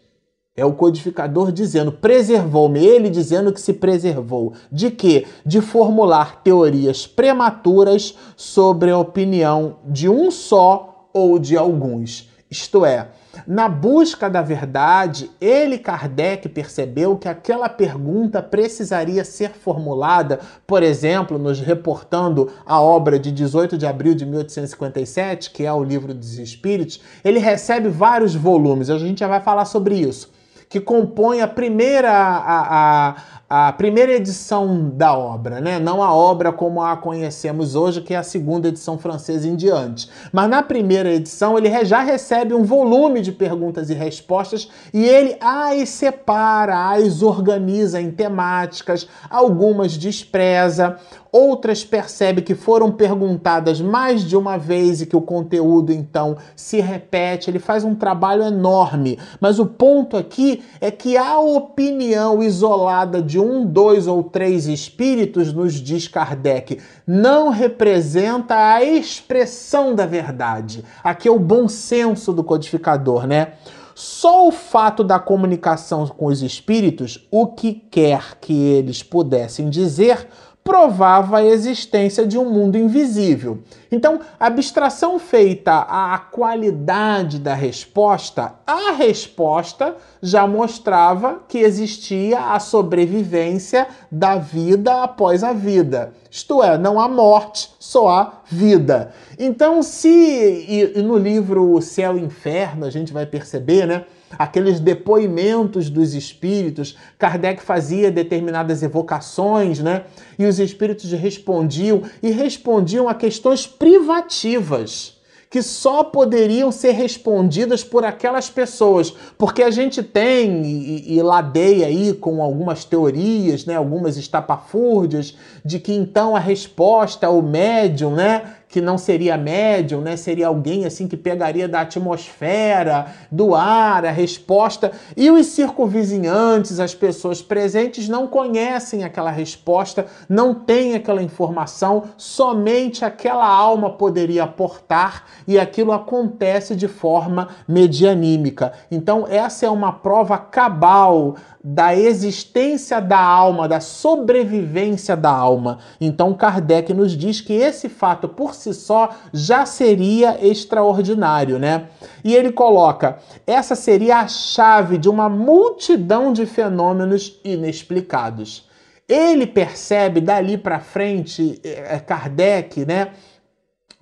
É 0.56 0.64
o 0.64 0.74
codificador 0.74 1.52
dizendo, 1.52 1.92
preservou-me, 1.92 2.86
ele 2.86 3.10
dizendo 3.10 3.52
que 3.52 3.60
se 3.60 3.74
preservou. 3.74 4.54
De 4.72 4.92
quê? 4.92 5.26
De 5.44 5.62
formular 5.62 6.44
teorias 6.44 7.08
prematuras 7.08 8.16
sobre 8.36 8.92
a 8.92 8.98
opinião 9.00 9.78
de 9.84 10.08
um 10.08 10.30
só 10.30 11.10
ou 11.12 11.40
de 11.40 11.58
alguns. 11.58 12.30
Isto 12.52 12.86
é, 12.86 13.08
na 13.48 13.68
busca 13.68 14.30
da 14.30 14.42
verdade, 14.42 15.30
ele, 15.42 15.78
Kardec, 15.78 16.48
percebeu 16.50 17.18
que 17.18 17.28
aquela 17.28 17.68
pergunta 17.68 18.42
precisaria 18.42 19.24
ser 19.24 19.52
formulada, 19.52 20.40
por 20.68 20.84
exemplo, 20.84 21.38
nos 21.38 21.60
reportando 21.60 22.52
a 22.66 22.80
obra 22.80 23.18
de 23.18 23.32
18 23.32 23.78
de 23.78 23.86
abril 23.86 24.14
de 24.14 24.26
1857, 24.26 25.50
que 25.52 25.66
é 25.66 25.74
o 25.74 25.84
Livro 25.84 26.14
dos 26.14 26.38
Espíritos. 26.38 27.02
Ele 27.24 27.40
recebe 27.40 27.90
vários 27.90 28.36
volumes, 28.36 28.90
a 28.90 28.98
gente 28.98 29.20
já 29.20 29.28
vai 29.28 29.42
falar 29.42 29.66
sobre 29.66 29.96
isso, 29.96 30.32
que 30.70 30.80
compõe 30.80 31.42
a 31.42 31.48
primeira, 31.48 32.12
a, 32.12 33.10
a, 33.10 33.16
a 33.50 33.72
primeira 33.72 34.14
edição 34.14 34.90
da 34.96 35.16
obra, 35.16 35.62
né? 35.62 35.78
Não 35.78 36.02
a 36.02 36.14
obra 36.14 36.52
como 36.52 36.82
a 36.82 36.98
conhecemos 36.98 37.76
hoje, 37.76 38.02
que 38.02 38.14
é 38.14 38.18
a 38.18 38.24
segunda 38.24 38.70
edição 38.70 38.98
francesa 38.98 39.48
em 39.48 39.56
diante. 39.56 40.10
Mas 40.32 40.50
na 40.50 40.64
primeira 40.64 41.14
edição 41.14 41.58
ele 41.58 41.86
já 41.86 42.02
recebe 42.02 42.54
um 42.54 42.64
volume 42.64 43.22
de 43.22 43.32
perguntas 43.32 43.90
e 43.90 43.94
respostas 43.94 44.70
e 44.94 45.06
ele 45.06 45.38
as 45.40 45.90
separa, 45.90 46.92
as 46.94 47.22
organiza 47.22 48.02
em 48.02 48.10
temáticas, 48.10 49.08
algumas 49.30 49.98
despreza, 49.98 50.98
outras 51.34 51.84
percebe 51.84 52.44
que 52.44 52.54
foram 52.54 52.92
perguntadas 52.92 53.82
mais 53.82 54.24
de 54.24 54.38
uma 54.38 54.56
vez 54.56 55.02
e 55.02 55.08
que 55.08 55.16
o 55.16 55.22
conteúdo 55.22 55.92
então 55.92 56.38
se 56.56 56.80
repete. 56.80 57.50
Ele 57.50 57.58
faz 57.58 57.84
um 57.84 57.96
trabalho 57.96 58.44
enorme, 58.44 59.18
mas 59.42 59.58
o 59.58 59.66
ponto 59.66 60.16
aqui 60.16 60.64
é 60.80 60.92
que 60.92 61.18
a 61.18 61.40
opinião 61.40 62.44
isolada 62.44 63.20
de 63.34 63.40
um, 63.40 63.66
dois 63.66 64.06
ou 64.06 64.24
três 64.24 64.68
espíritos, 64.68 65.52
nos 65.52 65.74
diz 65.74 66.08
Kardec, 66.08 66.80
não 67.08 67.50
representa 67.50 68.54
a 68.56 68.84
expressão 68.84 69.96
da 69.96 70.06
verdade. 70.06 70.86
Aqui 71.04 71.28
é 71.28 71.32
o 71.32 71.40
bom 71.40 71.68
senso 71.68 72.32
do 72.32 72.44
codificador, 72.44 73.26
né? 73.26 73.54
Só 73.96 74.48
o 74.48 74.52
fato 74.52 75.04
da 75.04 75.18
comunicação 75.18 76.06
com 76.06 76.28
os 76.28 76.44
espíritos, 76.44 77.28
o 77.32 77.48
que 77.48 77.74
quer 77.74 78.38
que 78.40 78.54
eles 78.54 79.02
pudessem 79.02 79.68
dizer, 79.68 80.28
provava 80.64 81.40
a 81.40 81.46
existência 81.46 82.26
de 82.26 82.38
um 82.38 82.50
mundo 82.50 82.78
invisível. 82.78 83.60
Então, 83.92 84.22
a 84.40 84.48
abstração 84.48 85.20
feita 85.20 85.80
à 85.80 86.18
qualidade 86.18 87.38
da 87.38 87.54
resposta, 87.54 88.54
a 88.66 88.92
resposta 88.92 89.96
já 90.22 90.48
mostrava 90.48 91.42
que 91.48 91.60
existia 91.60 92.40
a 92.40 92.60
sobrevivência 92.60 93.88
da 94.10 94.38
vida 94.38 95.04
após 95.04 95.44
a 95.44 95.52
vida. 95.52 96.14
Isto 96.32 96.64
é, 96.64 96.78
não 96.78 97.00
há 97.00 97.08
morte, 97.08 97.70
só 97.78 98.10
há 98.10 98.34
vida. 98.46 99.14
Então, 99.38 99.84
se 99.84 100.10
e 100.10 101.02
no 101.02 101.18
livro 101.18 101.74
O 101.74 101.82
Céu 101.82 102.18
e 102.18 102.22
o 102.22 102.26
Inferno 102.26 102.86
a 102.86 102.90
gente 102.90 103.12
vai 103.12 103.26
perceber, 103.26 103.86
né? 103.86 104.06
Aqueles 104.38 104.80
depoimentos 104.80 105.90
dos 105.90 106.14
espíritos. 106.14 106.98
Kardec 107.18 107.62
fazia 107.62 108.12
determinadas 108.12 108.84
evocações, 108.84 109.80
né? 109.80 110.04
E 110.38 110.46
os 110.46 110.60
espíritos 110.60 111.12
respondiam 111.12 112.02
e 112.22 112.32
respondiam 112.32 113.08
a 113.08 113.14
questões 113.14 113.68
privativas 113.68 115.22
que 115.54 115.62
só 115.62 116.04
poderiam 116.04 116.72
ser 116.72 116.94
respondidas 116.94 117.84
por 117.84 118.04
aquelas 118.04 118.50
pessoas, 118.50 119.14
porque 119.38 119.62
a 119.62 119.70
gente 119.70 120.02
tem 120.02 120.64
e, 120.66 121.16
e 121.16 121.22
ladeia 121.22 121.86
aí 121.86 122.12
com 122.12 122.42
algumas 122.42 122.84
teorias, 122.84 123.64
né, 123.64 123.76
algumas 123.76 124.18
estapafúrdias, 124.18 125.38
de 125.64 125.78
que 125.78 125.94
então 125.94 126.36
a 126.36 126.40
resposta, 126.40 127.30
o 127.30 127.44
médium, 127.44 128.16
né, 128.16 128.56
que 128.74 128.82
não 128.82 128.98
seria 128.98 129.38
médium, 129.38 130.02
né? 130.02 130.18
Seria 130.18 130.48
alguém 130.48 130.84
assim 130.84 131.08
que 131.08 131.16
pegaria 131.16 131.68
da 131.68 131.82
atmosfera, 131.82 133.06
do 133.32 133.54
ar, 133.54 134.04
a 134.04 134.10
resposta. 134.10 134.92
E 135.16 135.30
os 135.30 135.46
circunvizinhantes, 135.46 136.80
as 136.80 136.96
pessoas 136.96 137.40
presentes 137.40 138.10
não 138.10 138.26
conhecem 138.26 139.04
aquela 139.04 139.30
resposta, 139.30 140.08
não 140.28 140.56
têm 140.56 140.96
aquela 140.96 141.22
informação, 141.22 142.06
somente 142.18 143.06
aquela 143.06 143.46
alma 143.48 143.92
poderia 143.92 144.46
aportar 144.46 145.26
e 145.48 145.60
aquilo 145.60 145.92
acontece 145.92 146.76
de 146.76 146.88
forma 146.88 147.50
medianímica. 147.68 148.74
Então, 148.90 149.28
essa 149.30 149.68
é 149.68 149.70
uma 149.70 149.94
prova 149.94 150.36
cabal 150.36 151.36
da 151.64 151.96
existência 151.96 153.00
da 153.00 153.20
alma, 153.20 153.70
da 153.70 153.80
sobrevivência 153.80 155.16
da 155.16 155.30
alma. 155.32 155.80
Então 156.02 156.34
Kardec 156.34 156.94
nos 156.94 157.14
diz 157.14 157.40
que 157.40 157.54
esse 157.54 157.88
fato 157.88 158.28
por 158.28 158.54
si 158.64 158.74
só 158.74 159.10
já 159.34 159.66
seria 159.66 160.46
extraordinário, 160.46 161.60
né? 161.60 161.90
E 162.24 162.36
ele 162.36 162.52
coloca: 162.52 163.18
essa 163.46 163.76
seria 163.76 164.18
a 164.18 164.28
chave 164.28 164.98
de 164.98 165.10
uma 165.10 165.30
multidão 165.30 166.32
de 166.32 166.46
fenômenos 166.46 167.40
inexplicados. 167.44 168.70
Ele 169.08 169.46
percebe 169.46 170.22
dali 170.22 170.58
para 170.58 170.80
frente, 170.80 171.60
é, 171.64 172.00
Kardec, 172.00 172.86
né? 172.86 173.12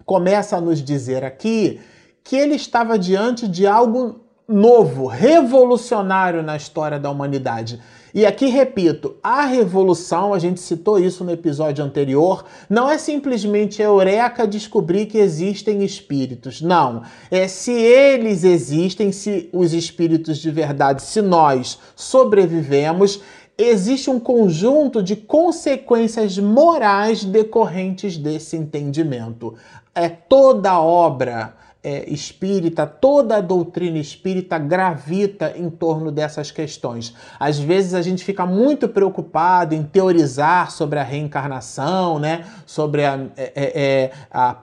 Começa 0.05 0.57
a 0.57 0.61
nos 0.61 0.81
dizer 0.81 1.23
aqui 1.23 1.81
que 2.23 2.35
ele 2.35 2.55
estava 2.55 2.99
diante 2.99 3.47
de 3.47 3.65
algo 3.65 4.21
novo, 4.47 5.07
revolucionário 5.07 6.43
na 6.43 6.55
história 6.55 6.99
da 6.99 7.09
humanidade. 7.09 7.81
E 8.13 8.25
aqui 8.25 8.47
repito, 8.47 9.15
a 9.23 9.45
revolução, 9.45 10.33
a 10.33 10.39
gente 10.39 10.59
citou 10.59 10.99
isso 10.99 11.23
no 11.23 11.31
episódio 11.31 11.83
anterior, 11.83 12.43
não 12.69 12.89
é 12.89 12.97
simplesmente 12.97 13.81
eureka 13.81 14.45
descobrir 14.45 15.05
que 15.05 15.17
existem 15.17 15.83
espíritos. 15.83 16.61
Não. 16.61 17.03
É 17.29 17.47
se 17.47 17.71
eles 17.71 18.43
existem, 18.43 19.11
se 19.11 19.49
os 19.53 19.73
espíritos 19.73 20.39
de 20.39 20.51
verdade, 20.51 21.01
se 21.01 21.21
nós 21.21 21.79
sobrevivemos, 21.95 23.21
existe 23.57 24.09
um 24.09 24.19
conjunto 24.19 25.01
de 25.01 25.15
consequências 25.15 26.37
morais 26.37 27.23
decorrentes 27.23 28.17
desse 28.17 28.57
entendimento. 28.57 29.55
É 29.95 30.09
toda 30.09 30.81
obra 30.81 31.53
é, 31.83 32.07
espírita, 32.09 32.85
toda 32.85 33.37
a 33.37 33.41
doutrina 33.41 33.97
espírita 33.97 34.57
gravita 34.59 35.53
em 35.55 35.69
torno 35.69 36.11
dessas 36.11 36.51
questões. 36.51 37.13
Às 37.39 37.57
vezes 37.57 37.93
a 37.93 38.01
gente 38.01 38.23
fica 38.23 38.45
muito 38.45 38.87
preocupado 38.87 39.73
em 39.73 39.83
teorizar 39.83 40.71
sobre 40.71 40.99
a 40.99 41.03
reencarnação, 41.03 42.19
né? 42.19 42.45
sobre 42.65 43.05
a, 43.05 43.19
é, 43.35 43.51
é, 43.55 43.83
é 43.83 44.11
a 44.29 44.53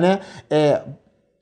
né? 0.00 0.20
É, 0.48 0.82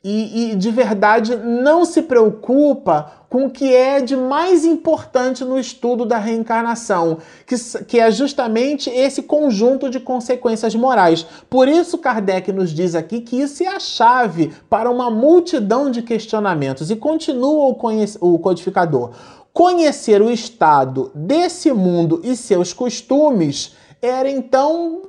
e, 0.05 0.53
e, 0.53 0.55
de 0.55 0.71
verdade 0.71 1.35
não 1.35 1.87
se 1.87 2.03
preocupa 2.03 3.11
com 3.31 3.47
o 3.47 3.51
que 3.51 3.75
é 3.75 4.03
de 4.03 4.15
mais 4.15 4.65
importante 4.65 5.43
no 5.45 5.59
estudo 5.59 6.05
da 6.05 6.19
reencarnação, 6.19 7.19
que, 7.47 7.57
que 7.85 7.99
é 7.99 8.11
justamente 8.11 8.91
esse 8.91 9.23
conjunto 9.23 9.89
de 9.89 9.99
consequências 9.99 10.75
morais. 10.75 11.27
Por 11.49 11.67
isso, 11.67 11.99
Kardec 11.99 12.53
nos 12.53 12.71
diz 12.71 12.95
aqui 12.95 13.23
que 13.23 13.41
isso 13.41 13.65
é 13.65 13.67
a 13.67 13.81
chave 13.81 14.53
para 14.71 14.91
uma 14.91 15.11
multidão 15.11 15.91
de 15.91 16.03
questionamentos. 16.03 16.91
E 16.91 16.97
continua 16.97 17.67
o, 17.67 17.77
o 18.21 18.39
codificador. 18.39 19.11
Conhecer 19.53 20.23
o 20.23 20.31
estado 20.31 21.11
desse 21.15 21.73
mundo 21.73 22.21
e 22.23 22.37
seus 22.37 22.73
costumes 22.73 23.75
era 24.01 24.31
então 24.31 25.03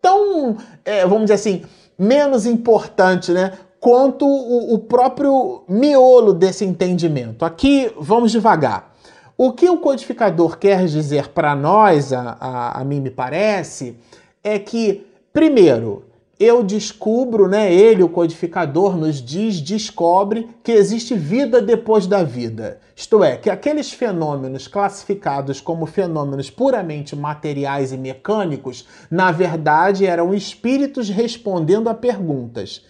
tão, 0.00 0.56
é, 0.84 1.04
vamos 1.04 1.22
dizer 1.22 1.34
assim, 1.34 1.62
menos 1.98 2.46
importante, 2.46 3.32
né? 3.32 3.52
Quanto 3.80 4.26
o, 4.26 4.74
o 4.74 4.78
próprio 4.78 5.62
miolo 5.68 6.32
desse 6.32 6.64
entendimento. 6.64 7.44
Aqui 7.44 7.92
vamos 7.98 8.32
devagar. 8.32 8.94
O 9.36 9.52
que 9.52 9.70
o 9.70 9.78
codificador 9.78 10.58
quer 10.58 10.84
dizer 10.86 11.28
para 11.28 11.54
nós, 11.54 12.12
a, 12.12 12.36
a, 12.40 12.80
a, 12.80 12.84
mim 12.84 13.00
me 13.00 13.10
parece, 13.10 13.96
é 14.42 14.58
que, 14.58 15.06
primeiro, 15.32 16.02
eu 16.40 16.64
descubro, 16.64 17.46
né? 17.46 17.72
Ele, 17.72 18.02
o 18.02 18.08
codificador, 18.08 18.96
nos 18.96 19.22
diz, 19.22 19.60
descobre 19.60 20.48
que 20.62 20.72
existe 20.72 21.14
vida 21.14 21.62
depois 21.62 22.06
da 22.06 22.24
vida. 22.24 22.80
Isto 22.96 23.22
é, 23.22 23.36
que 23.36 23.48
aqueles 23.48 23.92
fenômenos 23.92 24.66
classificados 24.66 25.60
como 25.60 25.86
fenômenos 25.86 26.50
puramente 26.50 27.14
materiais 27.14 27.92
e 27.92 27.96
mecânicos, 27.96 28.86
na 29.08 29.30
verdade, 29.30 30.04
eram 30.04 30.34
espíritos 30.34 31.08
respondendo 31.08 31.88
a 31.88 31.94
perguntas. 31.94 32.82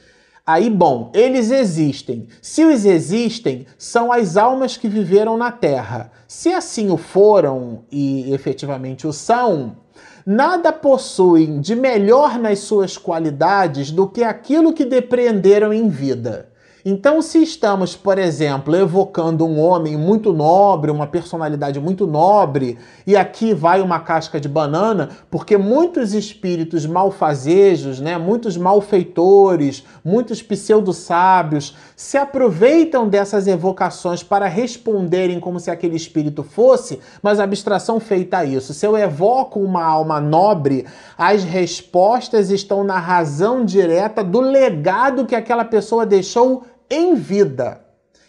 Aí, 0.48 0.70
bom, 0.70 1.10
eles 1.12 1.50
existem. 1.50 2.26
Se 2.40 2.64
os 2.64 2.86
existem, 2.86 3.66
são 3.76 4.10
as 4.10 4.34
almas 4.34 4.78
que 4.78 4.88
viveram 4.88 5.36
na 5.36 5.52
Terra. 5.52 6.10
Se 6.26 6.54
assim 6.54 6.90
o 6.90 6.96
foram 6.96 7.80
e 7.92 8.32
efetivamente 8.32 9.06
o 9.06 9.12
são, 9.12 9.76
nada 10.24 10.72
possuem 10.72 11.60
de 11.60 11.76
melhor 11.76 12.38
nas 12.38 12.60
suas 12.60 12.96
qualidades 12.96 13.90
do 13.90 14.08
que 14.08 14.24
aquilo 14.24 14.72
que 14.72 14.86
depreenderam 14.86 15.70
em 15.70 15.86
vida. 15.86 16.48
Então, 16.90 17.20
se 17.20 17.42
estamos, 17.42 17.94
por 17.94 18.16
exemplo, 18.16 18.74
evocando 18.74 19.44
um 19.44 19.60
homem 19.60 19.94
muito 19.94 20.32
nobre, 20.32 20.90
uma 20.90 21.06
personalidade 21.06 21.78
muito 21.78 22.06
nobre, 22.06 22.78
e 23.06 23.14
aqui 23.14 23.52
vai 23.52 23.82
uma 23.82 24.00
casca 24.00 24.40
de 24.40 24.48
banana, 24.48 25.10
porque 25.30 25.58
muitos 25.58 26.14
espíritos 26.14 26.86
malfazejos, 26.86 28.00
né, 28.00 28.16
muitos 28.16 28.56
malfeitores, 28.56 29.84
muitos 30.02 30.40
pseudo-sábios 30.40 31.76
se 31.94 32.16
aproveitam 32.16 33.06
dessas 33.06 33.46
evocações 33.46 34.22
para 34.22 34.46
responderem 34.46 35.38
como 35.38 35.60
se 35.60 35.70
aquele 35.70 35.94
espírito 35.94 36.42
fosse, 36.42 37.00
mas 37.22 37.38
abstração 37.38 38.00
feita 38.00 38.38
a 38.38 38.44
isso. 38.46 38.72
Se 38.72 38.86
eu 38.86 38.96
evoco 38.96 39.60
uma 39.60 39.84
alma 39.84 40.22
nobre, 40.22 40.86
as 41.18 41.44
respostas 41.44 42.50
estão 42.50 42.82
na 42.82 42.98
razão 42.98 43.62
direta 43.62 44.24
do 44.24 44.40
legado 44.40 45.26
que 45.26 45.34
aquela 45.34 45.66
pessoa 45.66 46.06
deixou 46.06 46.64
em 46.90 47.14
vida. 47.14 47.80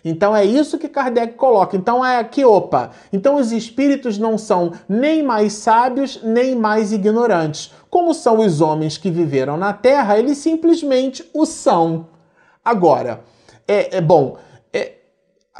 Então 0.03 0.35
é 0.35 0.45
isso 0.45 0.77
que 0.77 0.87
Kardec 0.87 1.33
coloca. 1.33 1.75
Então 1.75 2.05
é 2.05 2.17
aqui, 2.17 2.45
opa. 2.45 2.91
Então 3.11 3.35
os 3.35 3.51
espíritos 3.51 4.17
não 4.17 4.37
são 4.37 4.71
nem 4.87 5.21
mais 5.21 5.53
sábios, 5.53 6.21
nem 6.23 6.55
mais 6.55 6.91
ignorantes. 6.91 7.73
Como 7.89 8.13
são 8.13 8.39
os 8.39 8.61
homens 8.61 8.97
que 8.97 9.11
viveram 9.11 9.57
na 9.57 9.73
Terra, 9.73 10.17
eles 10.17 10.37
simplesmente 10.37 11.27
o 11.33 11.45
são. 11.45 12.07
Agora, 12.63 13.21
é, 13.67 13.97
é 13.97 14.01
bom, 14.01 14.37
é, 14.71 14.93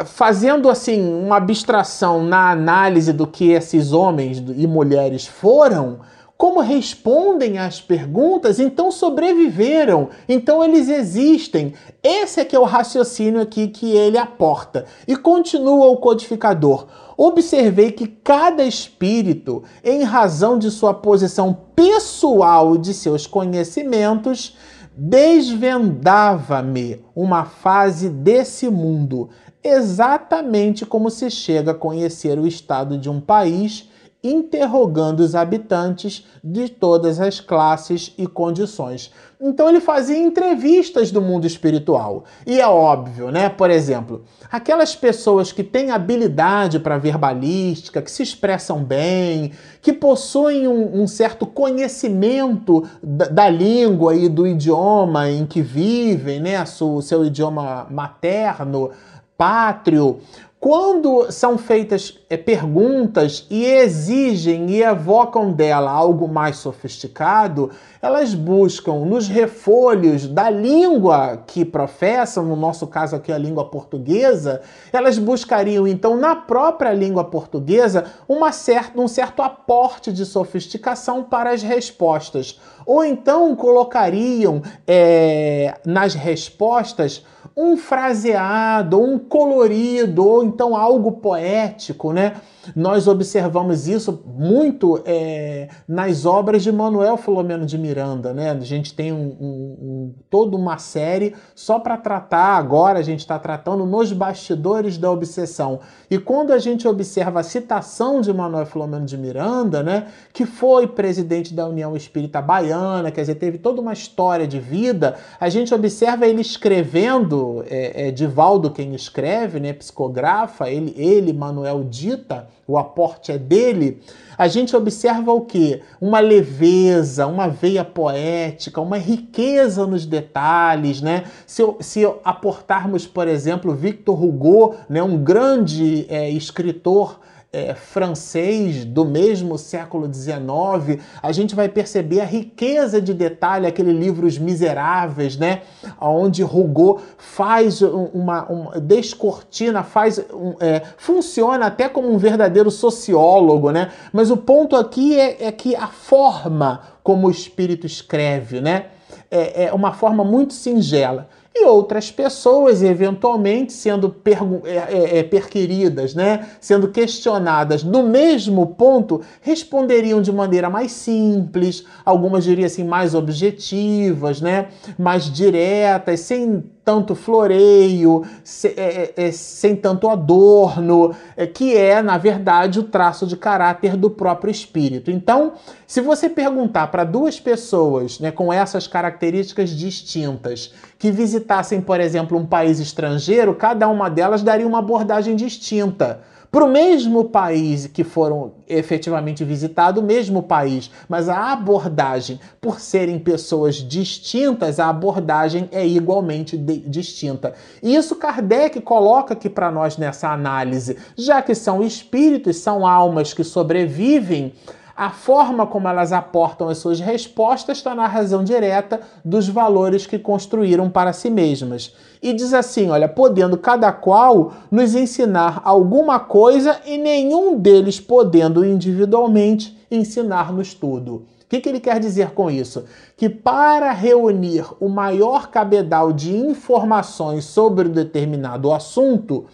fazendo 0.06 0.70
assim 0.70 1.02
uma 1.02 1.38
abstração 1.38 2.24
na 2.24 2.52
análise 2.52 3.12
do 3.12 3.28
que 3.28 3.52
esses 3.52 3.92
homens 3.92 4.38
e 4.56 4.66
mulheres 4.68 5.28
foram, 5.28 6.00
como 6.40 6.60
respondem 6.62 7.58
às 7.58 7.82
perguntas, 7.82 8.62
então 8.62 8.94
sobreviveram, 8.94 10.08
então 10.26 10.64
eles 10.64 10.88
existem. 10.88 11.74
Esse 12.02 12.40
é 12.40 12.46
que 12.46 12.56
é 12.56 12.60
o 12.60 12.64
raciocínio 12.64 13.42
aqui 13.42 13.68
que 13.68 13.92
ele 13.92 14.18
aporta. 14.18 14.86
E 15.06 15.18
continua 15.18 15.88
o 15.88 15.98
codificador. 15.98 16.88
Observei 17.18 17.92
que 17.92 18.08
cada 18.08 18.64
espírito, 18.64 19.64
em 19.84 20.04
razão 20.04 20.58
de 20.58 20.72
sua 20.72 20.94
posição 20.94 21.54
pessoal 21.76 22.78
e 22.78 22.80
de 22.80 22.94
seus 22.94 23.28
conhecimentos, 23.28 24.56
desvendava-me 24.96 27.04
uma 27.14 27.44
fase 27.44 28.08
desse 28.08 28.70
mundo, 28.70 29.30
exatamente 29.62 30.86
como 30.86 31.10
se 31.10 31.30
chega 31.30 31.72
a 31.72 31.76
conhecer 31.76 32.40
o 32.40 32.48
estado 32.48 32.98
de 32.98 33.10
um 33.10 33.20
país 33.20 33.89
interrogando 34.24 35.22
os 35.22 35.34
habitantes 35.34 36.26
de 36.44 36.68
todas 36.68 37.22
as 37.22 37.40
classes 37.40 38.14
e 38.18 38.28
condições. 38.28 39.12
Então 39.42 39.70
ele 39.70 39.80
fazia 39.80 40.18
entrevistas 40.18 41.12
do 41.12 41.22
mundo 41.22 41.48
espiritual. 41.48 42.26
E 42.46 42.60
é 42.60 42.68
óbvio, 42.68 43.32
né? 43.32 43.48
Por 43.48 43.70
exemplo, 43.70 44.26
aquelas 44.52 44.94
pessoas 44.94 45.54
que 45.54 45.64
têm 45.64 45.92
habilidade 45.92 46.78
para 46.78 46.98
verbalística, 46.98 48.02
que 48.02 48.12
se 48.12 48.22
expressam 48.22 48.84
bem, 48.84 49.54
que 49.82 49.94
possuem 49.94 50.68
um, 50.68 51.02
um 51.02 51.08
certo 51.08 51.46
conhecimento 51.46 52.86
da, 53.02 53.28
da, 53.28 53.50
língua 53.50 54.14
e 54.14 54.28
do 54.28 54.46
idioma 54.46 55.30
em 55.30 55.46
que 55.46 55.62
vivem, 55.62 56.42
né? 56.42 56.62
O 56.82 57.02
seu 57.02 57.26
idioma 57.26 57.88
materno, 57.90 58.92
pátrio, 59.38 60.20
quando 60.60 61.32
são 61.32 61.58
feitas 61.58 62.20
é, 62.30 62.36
perguntas 62.36 63.48
e 63.50 63.64
exigem 63.64 64.70
e 64.70 64.84
evocam 64.84 65.54
dela 65.54 65.90
algo 65.90 66.28
mais 66.28 66.58
sofisticado, 66.58 67.72
elas 68.02 68.34
buscam 68.34 69.06
nos 69.06 69.30
refolhos 69.30 70.28
da 70.28 70.50
língua 70.50 71.42
que 71.48 71.64
professam, 71.64 72.44
no 72.44 72.58
nosso 72.58 72.86
caso 72.88 73.16
aqui 73.16 73.32
a 73.32 73.38
língua 73.38 73.70
portuguesa, 73.70 74.62
elas 74.92 75.18
buscariam 75.18 75.88
então 75.88 76.18
na 76.18 76.36
própria 76.36 76.92
língua 76.92 77.24
portuguesa 77.24 78.08
uma 78.28 78.52
certa, 78.52 79.00
um 79.00 79.08
certo 79.08 79.42
aporte 79.42 80.12
de 80.12 80.26
sofisticação 80.26 81.24
para 81.24 81.52
as 81.52 81.64
respostas. 81.64 82.60
Ou 82.86 83.06
então 83.06 83.56
colocariam 83.56 84.62
é, 84.86 85.80
nas 85.86 86.14
respostas 86.16 87.24
um 87.62 87.76
fraseado, 87.76 89.02
um 89.02 89.20
colorido, 89.20 90.26
ou 90.26 90.46
então 90.46 90.78
algo 90.78 91.12
poético, 91.12 92.14
né? 92.14 92.36
Nós 92.76 93.08
observamos 93.08 93.88
isso 93.88 94.24
muito 94.26 95.02
é, 95.06 95.70
nas 95.88 96.26
obras 96.26 96.64
de 96.64 96.72
Manuel 96.72 97.18
Filomeno 97.18 97.66
de 97.66 97.78
Miranda, 97.78 98.34
né? 98.34 98.52
A 98.52 98.60
gente 98.60 98.94
tem 98.94 99.12
um, 99.12 99.36
um, 99.40 99.78
um, 99.82 100.16
toda 100.30 100.56
uma 100.56 100.78
série 100.78 101.36
só 101.56 101.80
para 101.80 101.98
tratar, 101.98 102.58
agora 102.58 103.00
a 103.00 103.02
gente 103.02 103.20
está 103.20 103.40
tratando 103.40 103.86
nos 103.86 104.14
bastidores 104.14 104.98
da 104.98 105.12
obsessão. 105.12 105.80
E 106.10 106.18
quando 106.18 106.52
a 106.52 106.60
gente 106.60 106.88
observa 106.88 107.40
a 107.40 107.44
citação 107.44 108.22
de 108.22 108.32
Manuel 108.34 108.66
Filomeno 108.66 109.06
de 109.06 109.18
Miranda, 109.18 109.82
né? 109.84 110.08
Que 110.32 110.46
foi 110.46 110.88
presidente 110.88 111.54
da 111.54 111.68
União 111.68 111.96
Espírita 111.96 112.42
Baiana, 112.42 113.12
quer 113.12 113.22
dizer, 113.22 113.36
teve 113.36 113.58
toda 113.58 113.82
uma 113.82 113.94
história 113.94 114.48
de 114.48 114.60
vida, 114.60 115.16
a 115.40 115.50
gente 115.50 115.74
observa 115.74 116.28
ele 116.28 116.42
escrevendo, 116.42 117.49
é, 117.68 118.08
é 118.08 118.12
Divaldo 118.12 118.72
quem 118.72 118.94
escreve, 118.96 119.60
né? 119.60 119.74
Psicografa, 119.74 120.70
ele, 120.70 120.94
ele 120.98 121.34
Manuel 121.34 121.84
dita 121.84 122.48
o 122.70 122.78
aporte 122.78 123.32
é 123.32 123.38
dele, 123.38 124.00
a 124.38 124.48
gente 124.48 124.76
observa 124.76 125.34
o 125.34 125.42
que? 125.42 125.82
Uma 126.00 126.20
leveza, 126.20 127.26
uma 127.26 127.48
veia 127.48 127.84
poética, 127.84 128.80
uma 128.80 128.98
riqueza 128.98 129.88
nos 129.88 130.06
detalhes, 130.06 131.02
né? 131.02 131.24
Se, 131.48 131.64
se 131.80 132.06
aportarmos, 132.24 133.08
por 133.08 133.28
exemplo, 133.28 133.74
Victor 133.74 134.24
Hugo, 134.24 134.76
né, 134.88 135.02
um 135.02 135.18
grande 135.18 136.06
é, 136.10 136.30
escritor 136.30 137.20
é, 137.52 137.74
francês 137.74 138.86
do 138.86 139.04
mesmo 139.04 139.58
século 139.58 140.12
XIX, 140.12 141.02
a 141.22 141.32
gente 141.32 141.56
vai 141.56 141.68
perceber 141.68 142.22
a 142.22 142.26
riqueza 142.26 143.02
de 143.02 143.12
detalhe, 143.12 143.66
aquele 143.66 143.92
livro 143.92 144.28
Os 144.28 144.38
Miseráveis, 144.38 145.36
né? 145.36 145.64
Onde 146.00 146.44
Rougot 146.44 147.02
faz 147.18 147.82
uma, 147.82 148.46
uma 148.46 148.80
descortina, 148.80 149.82
faz 149.82 150.20
um, 150.32 150.56
é, 150.60 150.84
funciona 150.98 151.66
até 151.66 151.90
como 151.90 152.12
um 152.12 152.20
verdadeiro 152.20 152.70
sociólogo, 152.70 153.72
né? 153.72 153.92
Mas 154.14 154.30
o 154.30 154.38
ponto 154.38 154.76
aqui 154.76 155.20
é, 155.20 155.48
é 155.48 155.52
que 155.52 155.76
a 155.76 155.88
forma 155.88 156.82
como 157.02 157.28
o 157.28 157.32
espírito 157.32 157.88
escreve, 157.88 158.62
né? 158.62 158.88
É, 159.32 159.66
é 159.66 159.74
uma 159.74 159.92
forma 159.92 160.24
muito 160.24 160.54
singela 160.54 161.28
e 161.62 161.66
outras 161.66 162.12
pessoas, 162.12 162.82
eventualmente, 162.82 163.74
sendo 163.74 164.16
é, 164.64 164.76
é, 164.76 165.20
é, 165.20 165.24
perquiridas, 165.24 166.16
né? 166.16 166.48
sendo 166.62 166.90
questionadas 166.90 167.84
no 167.84 168.04
mesmo 168.04 168.66
ponto, 168.68 169.22
responderiam 169.42 170.22
de 170.22 170.32
maneira 170.32 170.70
mais 170.70 170.92
simples, 170.92 171.84
algumas 172.06 172.44
diriam 172.44 172.66
assim, 172.66 172.84
mais 172.84 173.14
objetivas, 173.14 174.42
né? 174.42 174.68
mais 174.98 175.32
diretas, 175.32 176.22
sem 176.22 176.64
tanto 176.90 177.14
floreio, 177.14 178.26
sem, 178.44 178.72
é, 178.76 179.14
é, 179.16 179.28
é, 179.28 179.32
sem 179.32 179.76
tanto 179.76 180.10
adorno, 180.10 181.16
é, 181.38 181.46
que 181.46 181.78
é, 181.78 182.02
na 182.02 182.18
verdade, 182.18 182.80
o 182.80 182.84
traço 182.84 183.28
de 183.28 183.38
caráter 183.38 183.96
do 183.96 184.10
próprio 184.10 184.50
espírito. 184.50 185.12
Então, 185.12 185.54
se 185.86 186.02
você 186.02 186.28
perguntar 186.28 186.88
para 186.88 187.04
duas 187.04 187.40
pessoas 187.40 188.20
né, 188.20 188.32
com 188.32 188.52
essas 188.52 188.88
características 188.88 189.70
distintas 189.70 190.74
que 190.98 191.12
visitassem, 191.12 191.80
por 191.80 192.00
exemplo, 192.00 192.36
um 192.36 192.46
país 192.46 192.80
estrangeiro, 192.80 193.54
cada 193.54 193.88
uma 193.88 194.10
delas 194.10 194.42
daria 194.42 194.66
uma 194.66 194.80
abordagem 194.80 195.36
distinta 195.36 196.22
para 196.52 196.66
o 196.66 196.72
mesmo 196.72 197.26
país 197.26 197.86
que 197.86 198.04
foram 198.04 198.54
efetivamente 198.68 199.44
visitados, 199.44 200.02
o 200.02 200.06
mesmo 200.06 200.42
país, 200.42 200.90
mas 201.08 201.30
a 201.30 201.52
abordagem, 201.52 202.40
por 202.60 202.80
serem 202.80 203.20
pessoas 203.20 203.76
distintas, 203.76 204.80
a 204.80 204.90
abordagem 204.90 205.70
é 205.72 205.86
igualmente 205.86 206.58
distinta. 206.58 207.54
E 207.84 207.96
isso 207.96 208.16
Kardec 208.16 208.82
coloca 208.82 209.34
aqui 209.34 209.50
para 209.50 209.72
nós 209.72 209.98
nessa 209.98 210.30
análise, 210.30 210.98
já 211.16 211.42
que 211.42 211.54
são 211.54 211.84
espíritos, 211.84 212.58
são 212.58 212.86
almas 212.86 213.34
que 213.34 213.44
sobrevivem 213.44 214.54
a 215.00 215.12
forma 215.12 215.66
como 215.66 215.88
elas 215.88 216.12
aportam 216.12 216.68
as 216.68 216.78
suas 216.78 217.00
respostas 217.00 217.78
está 217.78 217.96
na 217.96 218.06
razão 218.06 218.44
direta 218.44 219.00
dos 219.24 219.48
valores 219.48 220.06
que 220.06 220.20
construíram 220.20 220.90
para 220.90 221.14
si 221.14 221.30
mesmas. 221.30 221.96
E 222.22 222.34
diz 222.34 222.54
assim: 222.54 222.90
olha, 222.90 223.08
podendo 223.08 223.58
cada 223.58 223.94
qual 223.94 224.52
nos 224.70 224.96
ensinar 224.96 225.62
alguma 225.64 226.20
coisa 226.20 226.82
e 226.86 226.98
nenhum 226.98 227.58
deles 227.58 227.98
podendo 227.98 228.66
individualmente 228.66 229.74
ensinar-nos 229.90 230.74
tudo. 230.74 231.14
O 231.14 231.26
que, 231.48 231.62
que 231.62 231.70
ele 231.70 231.80
quer 231.80 231.98
dizer 232.02 232.32
com 232.32 232.52
isso? 232.52 232.84
Que 233.16 233.30
para 233.30 233.94
reunir 233.94 234.66
o 234.82 234.90
maior 234.90 235.48
cabedal 235.48 236.12
de 236.12 236.36
informações 236.36 237.46
sobre 237.46 237.88
um 237.88 237.92
determinado 237.92 238.70
assunto, 238.74 239.46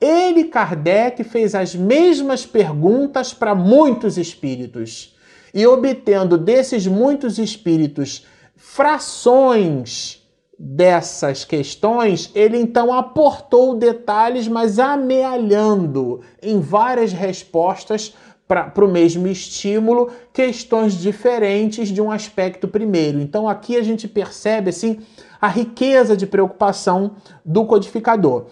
ele, 0.00 0.44
Kardec, 0.44 1.22
fez 1.24 1.54
as 1.54 1.74
mesmas 1.74 2.44
perguntas 2.44 3.32
para 3.32 3.54
muitos 3.54 4.18
espíritos 4.18 5.16
e 5.56 5.66
obtendo 5.66 6.36
desses 6.36 6.86
muitos 6.86 7.38
espíritos 7.38 8.26
frações 8.54 10.22
dessas 10.58 11.44
questões, 11.44 12.30
ele 12.34 12.58
então 12.58 12.92
aportou 12.92 13.74
detalhes, 13.74 14.48
mas 14.48 14.78
amealhando 14.78 16.20
em 16.42 16.60
várias 16.60 17.12
respostas 17.12 18.14
para 18.46 18.84
o 18.84 18.88
mesmo 18.88 19.26
estímulo, 19.26 20.10
questões 20.32 20.94
diferentes 20.94 21.88
de 21.88 22.00
um 22.00 22.10
aspecto 22.10 22.68
primeiro. 22.68 23.20
Então 23.20 23.48
aqui 23.48 23.76
a 23.76 23.82
gente 23.82 24.06
percebe 24.06 24.70
assim 24.70 25.00
a 25.40 25.48
riqueza 25.48 26.16
de 26.16 26.26
preocupação 26.26 27.16
do 27.44 27.64
codificador. 27.64 28.46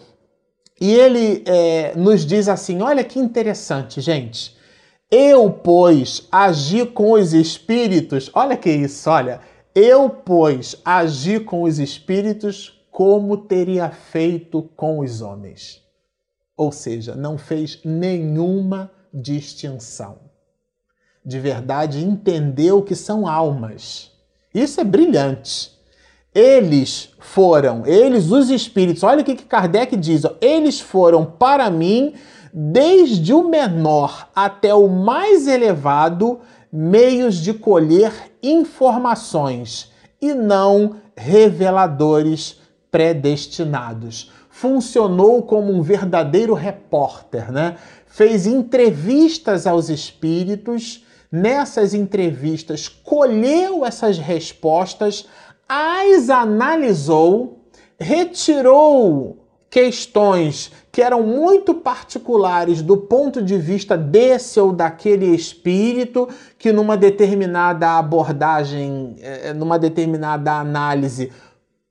E 0.80 0.92
ele 0.92 1.42
é, 1.46 1.94
nos 1.96 2.26
diz 2.26 2.48
assim: 2.48 2.82
olha 2.82 3.04
que 3.04 3.18
interessante, 3.18 4.00
gente. 4.00 4.56
Eu, 5.10 5.50
pois, 5.50 6.26
agi 6.30 6.84
com 6.84 7.12
os 7.12 7.32
espíritos. 7.32 8.30
Olha 8.34 8.56
que 8.56 8.70
isso, 8.70 9.08
olha. 9.08 9.40
Eu, 9.74 10.08
pois, 10.08 10.76
agi 10.84 11.38
com 11.40 11.62
os 11.62 11.78
espíritos 11.78 12.80
como 12.90 13.36
teria 13.36 13.90
feito 13.90 14.62
com 14.76 15.00
os 15.00 15.20
homens. 15.20 15.82
Ou 16.56 16.70
seja, 16.70 17.14
não 17.14 17.36
fez 17.36 17.80
nenhuma 17.84 18.90
distinção. 19.12 20.18
De 21.24 21.40
verdade, 21.40 22.04
entendeu 22.04 22.82
que 22.82 22.94
são 22.94 23.26
almas. 23.26 24.12
Isso 24.54 24.80
é 24.80 24.84
brilhante. 24.84 25.73
Eles 26.34 27.10
foram, 27.20 27.86
eles, 27.86 28.30
os 28.30 28.50
espíritos, 28.50 29.04
olha 29.04 29.22
o 29.22 29.24
que 29.24 29.36
Kardec 29.36 29.96
diz: 29.96 30.24
ó, 30.24 30.32
eles 30.40 30.80
foram 30.80 31.24
para 31.24 31.70
mim, 31.70 32.14
desde 32.52 33.32
o 33.32 33.48
menor 33.48 34.28
até 34.34 34.74
o 34.74 34.88
mais 34.88 35.46
elevado, 35.46 36.40
meios 36.72 37.36
de 37.36 37.54
colher 37.54 38.12
informações 38.42 39.92
e 40.20 40.34
não 40.34 40.96
reveladores 41.16 42.60
predestinados. 42.90 44.32
Funcionou 44.50 45.42
como 45.42 45.72
um 45.72 45.82
verdadeiro 45.82 46.54
repórter, 46.54 47.52
né? 47.52 47.76
Fez 48.06 48.46
entrevistas 48.46 49.66
aos 49.66 49.88
espíritos, 49.88 51.04
nessas 51.30 51.94
entrevistas 51.94 52.88
colheu 52.88 53.84
essas 53.84 54.18
respostas 54.18 55.26
as 55.68 56.30
analisou, 56.30 57.60
retirou 57.98 59.44
questões 59.70 60.70
que 60.92 61.02
eram 61.02 61.24
muito 61.24 61.74
particulares 61.74 62.80
do 62.80 62.96
ponto 62.96 63.42
de 63.42 63.58
vista 63.58 63.98
desse 63.98 64.60
ou 64.60 64.72
daquele 64.72 65.26
espírito, 65.34 66.28
que 66.56 66.72
numa 66.72 66.96
determinada 66.96 67.98
abordagem, 67.98 69.16
eh, 69.20 69.52
numa 69.52 69.76
determinada 69.76 70.52
análise, 70.52 71.32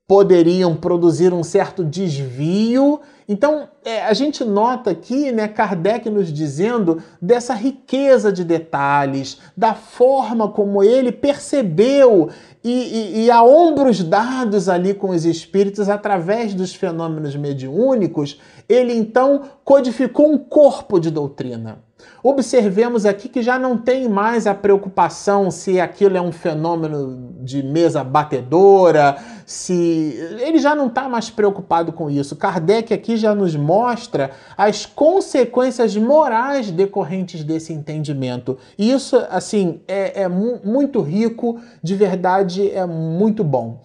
poderiam 0.07 0.75
produzir 0.75 1.33
um 1.33 1.43
certo 1.43 1.83
desvio. 1.83 3.01
Então, 3.27 3.69
é, 3.85 4.03
a 4.03 4.13
gente 4.13 4.43
nota 4.43 4.91
aqui, 4.91 5.31
né, 5.31 5.47
Kardec 5.47 6.09
nos 6.09 6.31
dizendo 6.31 7.01
dessa 7.21 7.53
riqueza 7.53 8.31
de 8.31 8.43
detalhes, 8.43 9.39
da 9.55 9.73
forma 9.73 10.49
como 10.49 10.83
ele 10.83 11.11
percebeu 11.11 12.29
e, 12.63 12.69
e, 12.71 13.25
e, 13.25 13.31
a 13.31 13.43
ombros 13.43 14.03
dados 14.03 14.69
ali 14.69 14.93
com 14.93 15.09
os 15.09 15.25
espíritos, 15.25 15.89
através 15.89 16.53
dos 16.53 16.73
fenômenos 16.73 17.35
mediúnicos, 17.35 18.39
ele 18.69 18.93
então 18.93 19.43
codificou 19.63 20.31
um 20.31 20.37
corpo 20.37 20.99
de 20.99 21.11
doutrina. 21.11 21.79
Observemos 22.21 23.05
aqui 23.05 23.27
que 23.27 23.41
já 23.41 23.59
não 23.59 23.77
tem 23.77 24.07
mais 24.07 24.47
a 24.47 24.53
preocupação 24.53 25.51
se 25.51 25.79
aquilo 25.79 26.15
é 26.15 26.21
um 26.21 26.31
fenômeno 26.31 27.33
de 27.41 27.61
mesa 27.61 28.03
batedora, 28.03 29.17
se. 29.45 30.17
Ele 30.39 30.57
já 30.59 30.73
não 30.73 30.87
está 30.87 31.09
mais 31.09 31.29
preocupado 31.29 31.91
com 31.91 32.09
isso. 32.09 32.35
Kardec 32.35 32.93
aqui 32.93 33.17
já 33.17 33.35
nos 33.35 33.55
mostra 33.55 34.31
as 34.57 34.85
consequências 34.85 35.95
morais 35.97 36.71
decorrentes 36.71 37.43
desse 37.43 37.73
entendimento. 37.73 38.57
E 38.77 38.91
isso, 38.91 39.17
assim, 39.29 39.81
é, 39.87 40.23
é 40.23 40.27
muito 40.27 41.01
rico, 41.01 41.59
de 41.81 41.95
verdade, 41.95 42.71
é 42.71 42.85
muito 42.85 43.43
bom. 43.43 43.81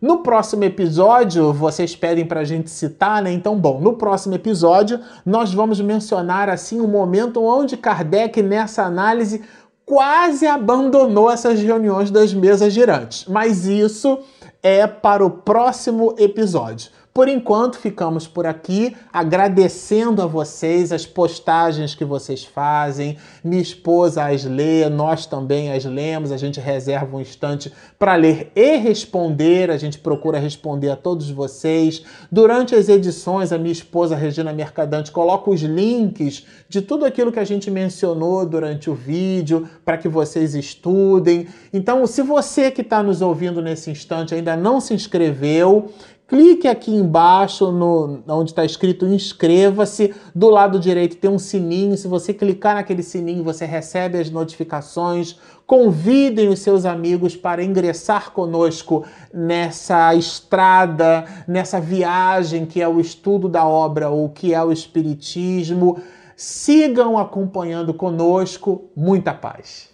No 0.00 0.18
próximo 0.18 0.64
episódio, 0.64 1.52
vocês 1.52 1.94
pedem 1.94 2.24
para 2.24 2.40
a 2.40 2.44
gente 2.44 2.70
citar, 2.70 3.22
né? 3.22 3.30
Então, 3.30 3.58
bom, 3.58 3.78
no 3.78 3.92
próximo 3.92 4.34
episódio 4.34 4.98
nós 5.26 5.52
vamos 5.52 5.78
mencionar 5.78 6.48
assim 6.48 6.80
o 6.80 6.84
um 6.84 6.88
momento 6.88 7.44
onde 7.44 7.76
Kardec 7.76 8.42
nessa 8.42 8.82
análise 8.82 9.42
quase 9.84 10.46
abandonou 10.46 11.30
essas 11.30 11.60
reuniões 11.60 12.10
das 12.10 12.32
mesas 12.32 12.72
girantes. 12.72 13.26
Mas 13.26 13.66
isso 13.66 14.20
é 14.62 14.86
para 14.86 15.22
o 15.22 15.30
próximo 15.30 16.14
episódio. 16.16 16.90
Por 17.20 17.28
enquanto, 17.28 17.76
ficamos 17.76 18.26
por 18.26 18.46
aqui, 18.46 18.96
agradecendo 19.12 20.22
a 20.22 20.26
vocês 20.26 20.90
as 20.90 21.04
postagens 21.04 21.94
que 21.94 22.02
vocês 22.02 22.44
fazem. 22.44 23.18
Minha 23.44 23.60
esposa 23.60 24.24
as 24.24 24.42
lê, 24.42 24.88
nós 24.88 25.26
também 25.26 25.70
as 25.70 25.84
lemos. 25.84 26.32
A 26.32 26.38
gente 26.38 26.58
reserva 26.58 27.14
um 27.14 27.20
instante 27.20 27.70
para 27.98 28.14
ler 28.14 28.50
e 28.56 28.78
responder. 28.78 29.70
A 29.70 29.76
gente 29.76 29.98
procura 29.98 30.38
responder 30.38 30.88
a 30.88 30.96
todos 30.96 31.30
vocês. 31.30 32.02
Durante 32.32 32.74
as 32.74 32.88
edições, 32.88 33.52
a 33.52 33.58
minha 33.58 33.72
esposa 33.72 34.16
Regina 34.16 34.50
Mercadante 34.54 35.12
coloca 35.12 35.50
os 35.50 35.60
links 35.60 36.46
de 36.70 36.80
tudo 36.80 37.04
aquilo 37.04 37.30
que 37.30 37.38
a 37.38 37.44
gente 37.44 37.70
mencionou 37.70 38.46
durante 38.46 38.88
o 38.88 38.94
vídeo 38.94 39.68
para 39.84 39.98
que 39.98 40.08
vocês 40.08 40.54
estudem. 40.54 41.48
Então, 41.70 42.06
se 42.06 42.22
você 42.22 42.70
que 42.70 42.80
está 42.80 43.02
nos 43.02 43.20
ouvindo 43.20 43.60
nesse 43.60 43.90
instante 43.90 44.34
ainda 44.34 44.56
não 44.56 44.80
se 44.80 44.94
inscreveu, 44.94 45.92
Clique 46.30 46.68
aqui 46.68 46.94
embaixo 46.94 47.72
no, 47.72 48.22
onde 48.28 48.52
está 48.52 48.64
escrito 48.64 49.04
inscreva-se. 49.04 50.14
Do 50.32 50.48
lado 50.48 50.78
direito 50.78 51.16
tem 51.16 51.28
um 51.28 51.40
sininho. 51.40 51.96
Se 51.96 52.06
você 52.06 52.32
clicar 52.32 52.76
naquele 52.76 53.02
sininho, 53.02 53.42
você 53.42 53.64
recebe 53.64 54.16
as 54.16 54.30
notificações. 54.30 55.36
Convidem 55.66 56.48
os 56.48 56.60
seus 56.60 56.84
amigos 56.84 57.34
para 57.34 57.64
ingressar 57.64 58.30
conosco 58.30 59.04
nessa 59.34 60.14
estrada, 60.14 61.24
nessa 61.48 61.80
viagem 61.80 62.64
que 62.64 62.80
é 62.80 62.86
o 62.86 63.00
estudo 63.00 63.48
da 63.48 63.66
obra 63.66 64.08
ou 64.08 64.28
que 64.28 64.54
é 64.54 64.62
o 64.62 64.70
Espiritismo. 64.70 66.00
Sigam 66.36 67.18
acompanhando 67.18 67.92
conosco. 67.92 68.88
Muita 68.94 69.34
paz. 69.34 69.90